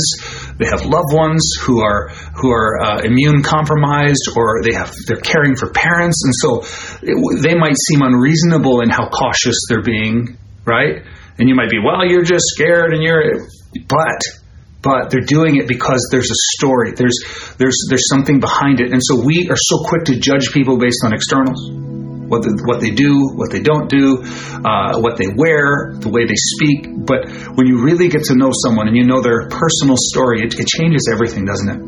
they 0.61 0.69
have 0.69 0.85
loved 0.85 1.09
ones 1.09 1.57
who 1.57 1.81
are 1.81 2.09
who 2.37 2.53
are 2.53 2.77
uh, 2.77 3.01
immune 3.01 3.41
compromised, 3.41 4.29
or 4.37 4.61
they 4.61 4.77
have 4.77 4.93
they're 5.09 5.25
caring 5.25 5.57
for 5.57 5.73
parents, 5.73 6.21
and 6.21 6.37
so 6.37 6.61
it, 7.01 7.17
they 7.41 7.57
might 7.57 7.73
seem 7.89 8.05
unreasonable 8.05 8.85
in 8.85 8.93
how 8.93 9.09
cautious 9.09 9.57
they're 9.69 9.81
being, 9.81 10.37
right? 10.69 11.01
And 11.41 11.49
you 11.49 11.55
might 11.55 11.71
be, 11.71 11.81
well, 11.81 12.05
you're 12.05 12.29
just 12.29 12.53
scared, 12.53 12.93
and 12.93 13.01
you're, 13.01 13.49
but 13.89 14.21
but 14.85 15.09
they're 15.09 15.25
doing 15.25 15.55
it 15.55 15.67
because 15.67 16.09
there's 16.11 16.29
a 16.29 16.41
story. 16.61 16.93
There's 16.93 17.17
there's 17.57 17.89
there's 17.89 18.05
something 18.07 18.39
behind 18.39 18.81
it, 18.81 18.93
and 18.93 19.01
so 19.01 19.25
we 19.25 19.49
are 19.49 19.57
so 19.57 19.81
quick 19.89 20.05
to 20.13 20.19
judge 20.19 20.53
people 20.53 20.77
based 20.77 21.01
on 21.03 21.11
externals 21.11 21.90
what, 22.31 22.47
what 22.63 22.79
they 22.79 22.95
do, 22.95 23.35
what 23.35 23.51
they 23.51 23.59
don't 23.59 23.91
do, 23.91 24.23
uh, 24.63 25.03
what 25.03 25.19
they 25.19 25.27
wear, 25.27 25.91
the 25.99 26.07
way 26.07 26.23
they 26.23 26.39
speak. 26.39 26.87
But 26.87 27.27
when 27.59 27.67
you 27.67 27.83
really 27.83 28.07
get 28.07 28.23
to 28.31 28.35
know 28.39 28.55
someone 28.63 28.87
and 28.87 28.95
you 28.95 29.03
know 29.03 29.19
their 29.19 29.51
personal 29.51 29.99
story, 29.99 30.47
it, 30.47 30.55
it 30.55 30.63
changes 30.71 31.11
everything, 31.11 31.43
doesn't 31.43 31.67
it? 31.67 31.79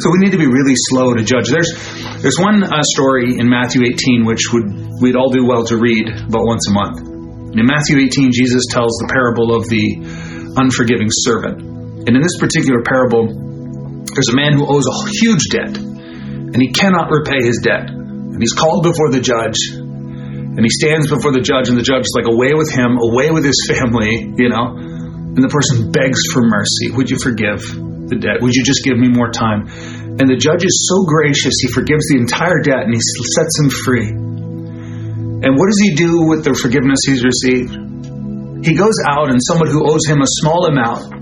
So 0.00 0.08
we 0.08 0.24
need 0.24 0.32
to 0.32 0.40
be 0.40 0.48
really 0.48 0.72
slow 0.88 1.12
to 1.12 1.20
judge. 1.20 1.52
There's 1.52 1.76
there's 2.24 2.40
one 2.40 2.64
uh, 2.64 2.80
story 2.96 3.36
in 3.36 3.52
Matthew 3.52 3.84
18 3.84 4.24
which 4.24 4.48
would 4.56 5.04
we'd 5.04 5.16
all 5.16 5.28
do 5.28 5.44
well 5.44 5.68
to 5.68 5.76
read 5.76 6.08
about 6.08 6.48
once 6.48 6.64
a 6.64 6.72
month. 6.72 7.04
In 7.52 7.66
Matthew 7.68 8.00
18, 8.00 8.32
Jesus 8.32 8.64
tells 8.72 8.96
the 9.04 9.12
parable 9.12 9.52
of 9.52 9.68
the 9.68 10.00
unforgiving 10.56 11.12
servant. 11.12 11.60
And 11.60 12.16
in 12.16 12.22
this 12.22 12.40
particular 12.40 12.80
parable, 12.80 13.28
there's 14.08 14.32
a 14.32 14.36
man 14.38 14.56
who 14.56 14.64
owes 14.64 14.88
a 14.88 14.96
huge 15.20 15.52
debt, 15.52 15.76
and 15.76 16.56
he 16.56 16.72
cannot 16.72 17.12
repay 17.12 17.44
his 17.44 17.60
debt. 17.60 17.90
And 17.90 18.40
he's 18.40 18.54
called 18.56 18.82
before 18.82 19.12
the 19.12 19.20
judge, 19.20 19.58
and 20.50 20.66
he 20.66 20.72
stands 20.72 21.06
before 21.06 21.30
the 21.30 21.40
judge, 21.40 21.70
and 21.70 21.78
the 21.78 21.86
judge 21.86 22.02
is 22.02 22.14
like, 22.18 22.26
away 22.26 22.58
with 22.58 22.70
him, 22.74 22.98
away 22.98 23.30
with 23.30 23.46
his 23.46 23.58
family, 23.70 24.34
you 24.34 24.50
know. 24.50 24.74
And 24.74 25.38
the 25.38 25.52
person 25.52 25.94
begs 25.94 26.18
for 26.34 26.42
mercy. 26.42 26.90
Would 26.90 27.06
you 27.06 27.22
forgive 27.22 27.62
the 28.10 28.18
debt? 28.18 28.42
Would 28.42 28.58
you 28.58 28.66
just 28.66 28.82
give 28.82 28.98
me 28.98 29.06
more 29.06 29.30
time? 29.30 29.70
And 30.18 30.26
the 30.26 30.34
judge 30.34 30.66
is 30.66 30.90
so 30.90 31.06
gracious, 31.06 31.54
he 31.62 31.70
forgives 31.70 32.10
the 32.10 32.18
entire 32.18 32.58
debt 32.66 32.82
and 32.82 32.92
he 32.92 33.00
sets 33.00 33.54
him 33.62 33.70
free. 33.70 34.10
And 34.10 35.54
what 35.54 35.70
does 35.70 35.80
he 35.80 35.94
do 35.94 36.26
with 36.26 36.42
the 36.42 36.52
forgiveness 36.52 37.06
he's 37.06 37.22
received? 37.22 37.72
He 38.66 38.74
goes 38.76 38.98
out 39.06 39.30
and 39.30 39.40
someone 39.40 39.70
who 39.70 39.86
owes 39.86 40.04
him 40.04 40.20
a 40.20 40.28
small 40.42 40.66
amount, 40.66 41.16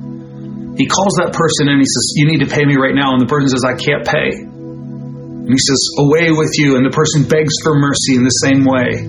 he 0.81 0.89
calls 0.89 1.15
that 1.23 1.31
person 1.37 1.69
and 1.69 1.79
he 1.79 1.87
says, 1.87 2.17
You 2.17 2.27
need 2.27 2.43
to 2.43 2.51
pay 2.51 2.65
me 2.65 2.75
right 2.81 2.97
now. 2.97 3.13
And 3.15 3.21
the 3.21 3.31
person 3.31 3.53
says, 3.53 3.63
I 3.63 3.77
can't 3.77 4.03
pay. 4.03 4.58
And 5.49 5.57
he 5.57 5.65
says, 5.65 5.81
Away 5.97 6.29
with 6.29 6.53
you. 6.61 6.77
And 6.77 6.85
the 6.85 6.93
person 6.93 7.25
begs 7.25 7.57
for 7.65 7.73
mercy 7.73 8.21
in 8.21 8.25
the 8.29 8.37
same 8.45 8.69
way 8.69 9.01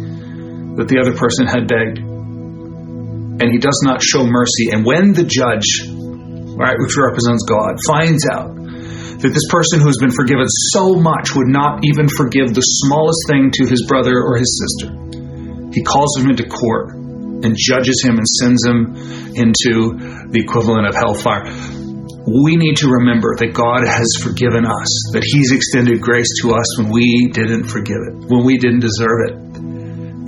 that 0.80 0.88
the 0.88 1.04
other 1.04 1.12
person 1.12 1.52
had 1.52 1.68
begged. 1.68 2.00
And 2.00 3.48
he 3.52 3.60
does 3.60 3.84
not 3.84 4.00
show 4.00 4.24
mercy. 4.24 4.72
And 4.72 4.88
when 4.88 5.12
the 5.12 5.28
judge, 5.28 5.84
right, 6.56 6.80
which 6.80 6.96
represents 6.96 7.44
God, 7.44 7.76
finds 7.84 8.24
out 8.32 8.56
that 8.56 9.36
this 9.36 9.52
person 9.52 9.84
who 9.84 9.92
has 9.92 10.00
been 10.00 10.16
forgiven 10.16 10.48
so 10.72 10.96
much 10.96 11.36
would 11.36 11.52
not 11.52 11.84
even 11.84 12.08
forgive 12.08 12.56
the 12.56 12.64
smallest 12.88 13.20
thing 13.28 13.52
to 13.60 13.68
his 13.68 13.84
brother 13.84 14.16
or 14.16 14.40
his 14.40 14.56
sister, 14.56 14.96
he 15.76 15.84
calls 15.84 16.16
him 16.16 16.32
into 16.32 16.48
court 16.48 16.96
and 17.44 17.52
judges 17.52 18.00
him 18.00 18.16
and 18.16 18.24
sends 18.24 18.64
him 18.64 18.96
into 19.36 20.32
the 20.32 20.40
equivalent 20.40 20.88
of 20.88 20.96
hellfire. 20.96 21.79
We 22.28 22.58
need 22.58 22.78
to 22.84 22.88
remember 22.90 23.36
that 23.40 23.56
God 23.56 23.88
has 23.88 24.10
forgiven 24.20 24.68
us, 24.68 24.92
that 25.16 25.24
He's 25.24 25.52
extended 25.52 26.02
grace 26.02 26.30
to 26.44 26.52
us 26.52 26.68
when 26.78 26.92
we 26.92 27.32
didn't 27.32 27.72
forgive 27.72 28.00
it, 28.12 28.28
when 28.28 28.44
we 28.44 28.58
didn't 28.58 28.84
deserve 28.84 29.32
it. 29.32 29.36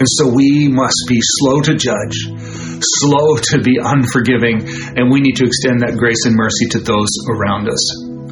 And 0.01 0.09
so 0.17 0.33
we 0.33 0.65
must 0.71 0.97
be 1.07 1.19
slow 1.19 1.61
to 1.61 1.75
judge, 1.75 2.25
slow 2.81 3.37
to 3.53 3.61
be 3.61 3.77
unforgiving, 3.77 4.65
and 4.97 5.11
we 5.11 5.21
need 5.21 5.37
to 5.37 5.45
extend 5.45 5.85
that 5.85 5.93
grace 5.99 6.25
and 6.25 6.33
mercy 6.33 6.73
to 6.73 6.79
those 6.79 7.11
around 7.29 7.69
us. 7.69 7.83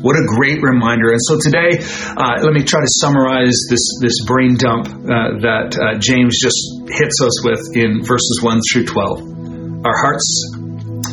What 0.02 0.15
a 0.15 0.26
great 0.39 0.63
reminder. 0.63 1.12
And 1.12 1.19
so 1.19 1.36
today, 1.38 1.76
uh, 2.15 2.39
let 2.39 2.56
me 2.56 2.63
try 2.63 2.80
to 2.80 2.91
summarize 3.04 3.60
this, 3.69 3.84
this 4.00 4.24
brain 4.24 4.56
dump 4.56 4.88
uh, 4.88 5.43
that 5.43 5.76
uh, 5.76 6.00
James 6.00 6.39
just 6.39 6.58
hits 6.88 7.19
us 7.19 7.36
with 7.43 7.62
in 7.76 8.02
verses 8.08 8.39
1 8.41 8.62
through 8.72 8.88
12. 8.88 9.86
Our 9.86 9.98
hearts 10.00 10.26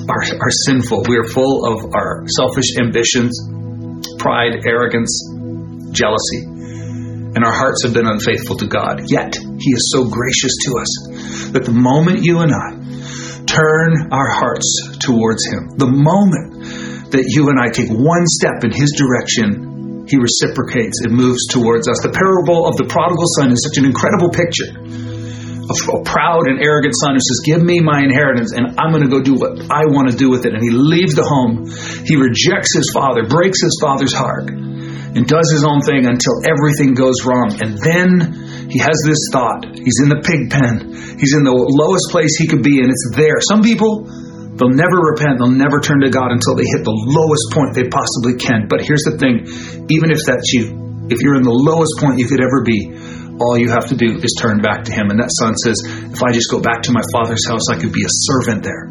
are, 0.08 0.22
are 0.40 0.54
sinful. 0.66 1.04
We 1.08 1.18
are 1.18 1.28
full 1.28 1.66
of 1.66 1.94
our 1.94 2.24
selfish 2.28 2.76
ambitions, 2.78 3.38
pride, 4.18 4.64
arrogance, 4.66 5.12
jealousy 5.92 6.56
and 7.36 7.44
our 7.44 7.52
hearts 7.52 7.84
have 7.84 7.92
been 7.92 8.08
unfaithful 8.08 8.56
to 8.56 8.66
God. 8.66 9.12
Yet, 9.12 9.36
He 9.36 9.70
is 9.76 9.92
so 9.92 10.08
gracious 10.08 10.56
to 10.64 10.70
us 10.80 11.52
that 11.52 11.68
the 11.68 11.76
moment 11.76 12.24
you 12.24 12.40
and 12.40 12.48
I 12.48 12.80
turn 13.44 14.08
our 14.08 14.32
hearts 14.32 14.96
towards 15.04 15.44
Him, 15.44 15.76
the 15.76 15.92
moment 15.92 17.12
that 17.12 17.28
you 17.28 17.52
and 17.52 17.60
I 17.60 17.68
take 17.68 17.92
one 17.92 18.24
step 18.24 18.64
in 18.64 18.72
His 18.72 18.96
direction, 18.96 20.08
He 20.08 20.16
reciprocates 20.16 21.04
and 21.04 21.12
moves 21.12 21.44
towards 21.52 21.92
us. 21.92 22.00
The 22.00 22.16
parable 22.16 22.64
of 22.64 22.80
the 22.80 22.88
prodigal 22.88 23.28
son 23.36 23.52
is 23.52 23.60
such 23.60 23.76
an 23.76 23.84
incredible 23.84 24.32
picture. 24.32 24.72
A 25.66 26.02
proud 26.06 26.46
and 26.46 26.62
arrogant 26.62 26.94
son 26.94 27.14
who 27.14 27.22
says, 27.22 27.42
Give 27.44 27.62
me 27.62 27.80
my 27.80 28.02
inheritance 28.02 28.54
and 28.54 28.78
I'm 28.78 28.90
going 28.90 29.02
to 29.02 29.10
go 29.10 29.20
do 29.20 29.34
what 29.34 29.58
I 29.70 29.86
want 29.90 30.10
to 30.10 30.16
do 30.16 30.30
with 30.30 30.46
it. 30.46 30.54
And 30.54 30.62
he 30.62 30.70
leaves 30.70 31.14
the 31.14 31.26
home. 31.26 31.66
He 32.06 32.14
rejects 32.14 32.74
his 32.74 32.90
father, 32.94 33.26
breaks 33.26 33.60
his 33.62 33.74
father's 33.82 34.14
heart 34.14 34.50
and 35.16 35.24
does 35.24 35.48
his 35.48 35.64
own 35.64 35.80
thing 35.80 36.04
until 36.04 36.44
everything 36.44 36.92
goes 36.92 37.24
wrong. 37.24 37.56
And 37.56 37.80
then 37.80 38.68
he 38.68 38.78
has 38.84 39.00
this 39.08 39.32
thought. 39.32 39.64
He's 39.72 40.04
in 40.04 40.12
the 40.12 40.20
pig 40.20 40.52
pen. 40.52 40.92
He's 41.16 41.32
in 41.32 41.40
the 41.40 41.56
lowest 41.56 42.12
place 42.12 42.36
he 42.36 42.44
could 42.44 42.60
be, 42.60 42.84
and 42.84 42.92
it's 42.92 43.16
there. 43.16 43.40
Some 43.40 43.64
people, 43.64 44.04
they'll 44.60 44.76
never 44.76 45.00
repent. 45.00 45.40
They'll 45.40 45.56
never 45.56 45.80
turn 45.80 46.04
to 46.04 46.12
God 46.12 46.36
until 46.36 46.52
they 46.52 46.68
hit 46.68 46.84
the 46.84 46.92
lowest 46.92 47.48
point 47.56 47.72
they 47.72 47.88
possibly 47.88 48.36
can. 48.36 48.68
But 48.68 48.84
here's 48.84 49.08
the 49.08 49.16
thing 49.16 49.48
even 49.88 50.12
if 50.12 50.20
that's 50.28 50.52
you, 50.52 51.08
if 51.08 51.24
you're 51.24 51.40
in 51.40 51.48
the 51.48 51.54
lowest 51.54 51.96
point 51.96 52.20
you 52.20 52.28
could 52.28 52.44
ever 52.44 52.60
be, 52.60 52.92
all 53.40 53.58
you 53.58 53.68
have 53.70 53.88
to 53.88 53.96
do 53.96 54.18
is 54.18 54.38
turn 54.40 54.60
back 54.60 54.84
to 54.84 54.92
Him. 54.92 55.10
And 55.10 55.20
that 55.20 55.30
son 55.32 55.54
says, 55.56 55.76
If 56.12 56.22
I 56.22 56.32
just 56.32 56.50
go 56.50 56.60
back 56.60 56.82
to 56.88 56.92
my 56.92 57.02
father's 57.12 57.46
house, 57.46 57.68
I 57.70 57.78
could 57.78 57.92
be 57.92 58.04
a 58.04 58.12
servant 58.28 58.62
there. 58.62 58.88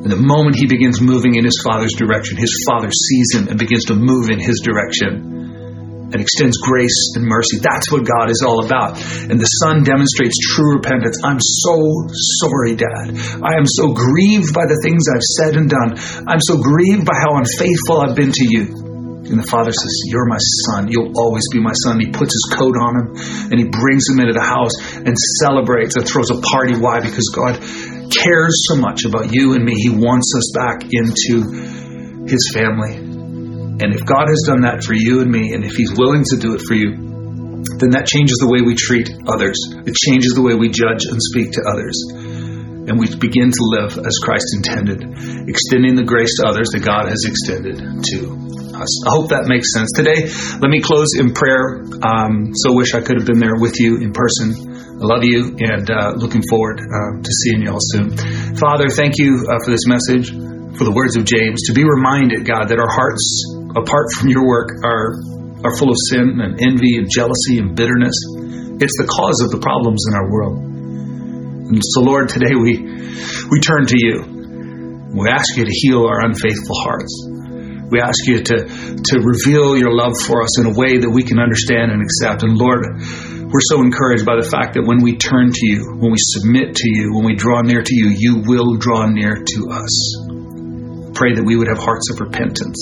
And 0.00 0.08
the 0.08 0.16
moment 0.16 0.56
he 0.56 0.66
begins 0.66 1.00
moving 1.00 1.36
in 1.36 1.44
his 1.44 1.60
father's 1.60 1.92
direction, 1.92 2.38
his 2.38 2.64
father 2.64 2.88
sees 2.88 3.36
him 3.36 3.48
and 3.48 3.58
begins 3.58 3.84
to 3.92 3.94
move 3.94 4.30
in 4.30 4.40
his 4.40 4.64
direction 4.64 6.08
and 6.08 6.20
extends 6.20 6.56
grace 6.56 7.14
and 7.14 7.24
mercy. 7.28 7.58
That's 7.60 7.92
what 7.92 8.08
God 8.08 8.30
is 8.30 8.42
all 8.42 8.64
about. 8.64 8.96
And 9.30 9.38
the 9.38 9.50
son 9.62 9.84
demonstrates 9.84 10.40
true 10.56 10.80
repentance. 10.80 11.20
I'm 11.22 11.38
so 11.38 11.76
sorry, 12.40 12.74
Dad. 12.80 13.12
I 13.44 13.60
am 13.60 13.68
so 13.68 13.92
grieved 13.92 14.56
by 14.56 14.66
the 14.66 14.80
things 14.82 15.04
I've 15.06 15.28
said 15.36 15.60
and 15.60 15.68
done. 15.68 16.00
I'm 16.26 16.40
so 16.40 16.58
grieved 16.58 17.04
by 17.04 17.14
how 17.20 17.36
unfaithful 17.36 18.00
I've 18.00 18.16
been 18.16 18.32
to 18.32 18.46
you. 18.48 18.89
And 19.30 19.38
the 19.38 19.46
father 19.46 19.70
says, 19.70 19.94
You're 20.10 20.26
my 20.26 20.42
son. 20.66 20.90
You'll 20.90 21.14
always 21.14 21.46
be 21.54 21.62
my 21.62 21.72
son. 21.72 22.02
And 22.02 22.02
He 22.02 22.10
puts 22.10 22.34
his 22.34 22.46
coat 22.58 22.74
on 22.74 22.92
him 22.98 23.06
and 23.54 23.56
he 23.58 23.70
brings 23.70 24.10
him 24.10 24.18
into 24.18 24.34
the 24.34 24.42
house 24.42 24.74
and 24.98 25.14
celebrates 25.38 25.94
and 25.94 26.02
throws 26.02 26.34
a 26.34 26.40
party. 26.42 26.74
Why? 26.74 26.98
Because 26.98 27.30
God 27.30 27.54
cares 28.10 28.66
so 28.66 28.76
much 28.76 29.04
about 29.06 29.32
you 29.32 29.54
and 29.54 29.64
me. 29.64 29.74
He 29.78 29.90
wants 29.90 30.34
us 30.34 30.50
back 30.54 30.82
into 30.90 32.26
His 32.26 32.50
family. 32.52 32.96
And 33.80 33.94
if 33.94 34.04
God 34.04 34.26
has 34.28 34.42
done 34.46 34.62
that 34.62 34.82
for 34.84 34.92
you 34.92 35.22
and 35.22 35.30
me, 35.30 35.54
and 35.54 35.64
if 35.64 35.74
He's 35.74 35.94
willing 35.94 36.24
to 36.34 36.36
do 36.36 36.54
it 36.54 36.62
for 36.66 36.74
you, 36.74 37.08
then 37.78 37.96
that 37.96 38.06
changes 38.06 38.36
the 38.38 38.50
way 38.50 38.60
we 38.60 38.74
treat 38.74 39.08
others. 39.30 39.56
It 39.86 39.94
changes 39.94 40.34
the 40.34 40.42
way 40.42 40.54
we 40.54 40.68
judge 40.68 41.06
and 41.06 41.16
speak 41.16 41.52
to 41.56 41.62
others. 41.64 41.96
And 42.90 42.98
we 42.98 43.06
begin 43.06 43.54
to 43.54 43.64
live 43.78 43.94
as 44.02 44.18
Christ 44.26 44.50
intended, 44.58 45.06
extending 45.46 45.94
the 45.94 46.02
grace 46.02 46.34
to 46.42 46.50
others 46.50 46.74
that 46.74 46.82
God 46.82 47.06
has 47.06 47.22
extended 47.22 47.78
to 47.78 48.18
us. 48.74 48.90
I 49.06 49.10
hope 49.14 49.30
that 49.30 49.46
makes 49.46 49.70
sense. 49.70 49.94
Today, 49.94 50.26
let 50.58 50.74
me 50.74 50.82
close 50.82 51.14
in 51.14 51.30
prayer. 51.30 51.86
Um, 52.02 52.50
so 52.50 52.74
wish 52.74 52.98
I 52.98 53.00
could 53.04 53.22
have 53.22 53.30
been 53.30 53.38
there 53.38 53.54
with 53.62 53.78
you 53.78 54.02
in 54.02 54.10
person. 54.10 54.74
I 54.98 55.06
love 55.06 55.22
you 55.22 55.54
and 55.54 55.86
uh, 55.86 56.18
looking 56.18 56.42
forward 56.50 56.82
uh, 56.82 57.22
to 57.22 57.30
seeing 57.46 57.62
you 57.62 57.70
all 57.70 57.84
soon. 57.94 58.10
Father, 58.58 58.90
thank 58.90 59.22
you 59.22 59.38
uh, 59.46 59.62
for 59.62 59.70
this 59.70 59.86
message, 59.86 60.34
for 60.74 60.82
the 60.82 60.92
words 60.92 61.14
of 61.14 61.22
James, 61.22 61.70
to 61.70 61.72
be 61.72 61.86
reminded, 61.86 62.42
God, 62.42 62.74
that 62.74 62.82
our 62.82 62.90
hearts, 62.90 63.22
apart 63.78 64.10
from 64.18 64.34
your 64.34 64.42
work, 64.50 64.74
are, 64.82 65.14
are 65.62 65.74
full 65.78 65.94
of 65.94 65.98
sin 66.10 66.42
and 66.42 66.58
envy 66.58 66.98
and 66.98 67.06
jealousy 67.06 67.62
and 67.62 67.78
bitterness. 67.78 68.18
It's 68.82 68.98
the 68.98 69.06
cause 69.06 69.46
of 69.46 69.54
the 69.54 69.62
problems 69.62 70.02
in 70.10 70.18
our 70.18 70.26
world. 70.26 70.69
And 71.70 71.78
so, 71.78 72.02
Lord, 72.02 72.28
today 72.28 72.58
we, 72.58 72.82
we 72.82 73.60
turn 73.62 73.86
to 73.86 73.94
you. 73.94 74.26
We 75.14 75.30
ask 75.30 75.54
you 75.56 75.64
to 75.64 75.70
heal 75.70 76.02
our 76.02 76.26
unfaithful 76.26 76.74
hearts. 76.82 77.14
We 77.90 78.02
ask 78.02 78.26
you 78.26 78.42
to, 78.42 78.56
to 78.98 79.14
reveal 79.22 79.78
your 79.78 79.94
love 79.94 80.18
for 80.26 80.42
us 80.42 80.58
in 80.58 80.66
a 80.66 80.74
way 80.74 80.98
that 80.98 81.10
we 81.10 81.22
can 81.22 81.38
understand 81.38 81.94
and 81.94 82.02
accept. 82.02 82.42
And 82.42 82.58
Lord, 82.58 82.82
we're 83.50 83.66
so 83.70 83.82
encouraged 83.82 84.26
by 84.26 84.34
the 84.34 84.46
fact 84.46 84.74
that 84.74 84.82
when 84.82 85.02
we 85.02 85.14
turn 85.14 85.50
to 85.50 85.64
you, 85.66 85.98
when 85.98 86.10
we 86.10 86.22
submit 86.34 86.74
to 86.74 86.88
you, 86.90 87.14
when 87.14 87.26
we 87.26 87.34
draw 87.34 87.62
near 87.62 87.82
to 87.82 87.94
you, 87.94 88.10
you 88.14 88.42
will 88.46 88.78
draw 88.78 89.06
near 89.06 89.38
to 89.38 89.60
us. 89.70 89.94
Pray 91.14 91.34
that 91.34 91.42
we 91.46 91.54
would 91.54 91.66
have 91.66 91.78
hearts 91.78 92.10
of 92.10 92.18
repentance, 92.18 92.78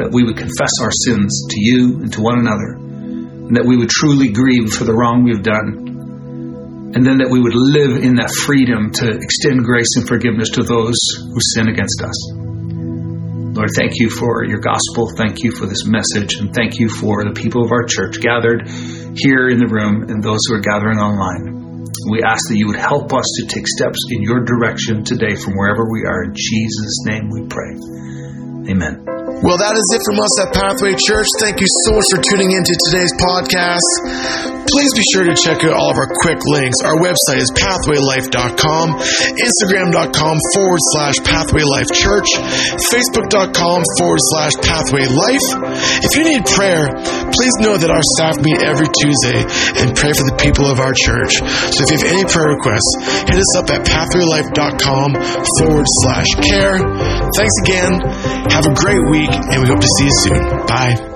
that 0.00 0.12
we 0.12 0.24
would 0.24 0.36
confess 0.36 0.72
our 0.80 0.92
sins 0.92 1.48
to 1.48 1.60
you 1.60 2.00
and 2.00 2.12
to 2.12 2.20
one 2.20 2.40
another, 2.40 2.76
and 2.76 3.56
that 3.56 3.64
we 3.64 3.76
would 3.76 3.92
truly 3.92 4.32
grieve 4.32 4.72
for 4.72 4.84
the 4.84 4.92
wrong 4.92 5.24
we've 5.24 5.44
done, 5.44 5.91
and 6.94 7.06
then 7.06 7.18
that 7.18 7.30
we 7.30 7.40
would 7.40 7.56
live 7.56 8.04
in 8.04 8.16
that 8.16 8.30
freedom 8.30 8.92
to 8.92 9.08
extend 9.08 9.64
grace 9.64 9.96
and 9.96 10.06
forgiveness 10.06 10.50
to 10.56 10.62
those 10.62 10.96
who 11.18 11.40
sin 11.40 11.68
against 11.68 12.02
us. 12.04 12.18
Lord, 13.52 13.68
thank 13.76 14.00
you 14.00 14.08
for 14.08 14.44
your 14.44 14.60
gospel. 14.60 15.12
Thank 15.16 15.44
you 15.44 15.52
for 15.52 15.66
this 15.66 15.84
message. 15.84 16.36
And 16.40 16.54
thank 16.54 16.80
you 16.80 16.88
for 16.88 17.24
the 17.24 17.32
people 17.36 17.64
of 17.64 17.72
our 17.72 17.84
church 17.84 18.20
gathered 18.20 18.68
here 19.16 19.48
in 19.48 19.58
the 19.58 19.68
room 19.68 20.08
and 20.08 20.22
those 20.24 20.40
who 20.48 20.56
are 20.56 20.64
gathering 20.64 20.98
online. 20.98 21.84
We 22.08 22.22
ask 22.24 22.48
that 22.48 22.56
you 22.56 22.66
would 22.68 22.80
help 22.80 23.12
us 23.12 23.28
to 23.40 23.46
take 23.46 23.68
steps 23.68 23.98
in 24.10 24.22
your 24.22 24.44
direction 24.44 25.04
today 25.04 25.36
from 25.36 25.54
wherever 25.54 25.84
we 25.84 26.04
are. 26.04 26.24
In 26.24 26.34
Jesus' 26.34 27.04
name 27.04 27.28
we 27.28 27.46
pray. 27.46 27.76
Amen. 28.72 29.21
Well, 29.42 29.58
that 29.58 29.74
is 29.74 29.86
it 29.90 30.02
from 30.06 30.22
us 30.22 30.34
at 30.38 30.54
Pathway 30.54 30.94
Church. 31.02 31.26
Thank 31.42 31.58
you 31.58 31.66
so 31.82 31.98
much 31.98 32.06
for 32.14 32.22
tuning 32.30 32.54
in 32.54 32.62
to 32.62 32.74
today's 32.86 33.10
podcast. 33.18 33.90
Please 34.70 34.92
be 34.94 35.02
sure 35.10 35.26
to 35.26 35.34
check 35.34 35.66
out 35.66 35.74
all 35.74 35.90
of 35.90 35.98
our 35.98 36.06
quick 36.22 36.38
links. 36.54 36.78
Our 36.86 36.94
website 37.02 37.42
is 37.42 37.50
pathwaylife.com, 37.58 38.86
instagram.com 39.02 40.36
forward 40.54 40.82
slash 40.94 41.18
pathwaylifechurch, 41.26 42.30
facebook.com 42.86 43.82
forward 43.98 44.22
slash 44.30 44.54
pathwaylife. 44.62 45.46
If 46.06 46.14
you 46.14 46.22
need 46.22 46.46
prayer, 46.46 46.94
please 47.34 47.54
know 47.66 47.74
that 47.74 47.90
our 47.90 48.04
staff 48.14 48.38
meet 48.46 48.62
every 48.62 48.86
Tuesday 48.94 49.42
and 49.82 49.90
pray 49.98 50.14
for 50.14 50.22
the 50.22 50.38
people 50.38 50.70
of 50.70 50.78
our 50.78 50.94
church. 50.94 51.34
So 51.74 51.82
if 51.82 51.90
you 51.90 51.98
have 51.98 52.08
any 52.14 52.24
prayer 52.30 52.54
requests, 52.54 53.26
hit 53.26 53.42
us 53.42 53.52
up 53.58 53.66
at 53.74 53.82
pathwaylife.com 53.90 55.18
forward 55.58 55.88
slash 56.06 56.30
care. 56.46 56.78
Thanks 57.34 57.56
again. 57.66 57.92
Have 58.54 58.70
a 58.70 58.74
great 58.78 59.02
week, 59.10 59.31
and 59.32 59.62
we 59.62 59.68
hope 59.68 59.80
to 59.80 59.88
see 59.98 60.04
you 60.04 60.10
soon. 60.24 60.66
Bye. 60.66 61.11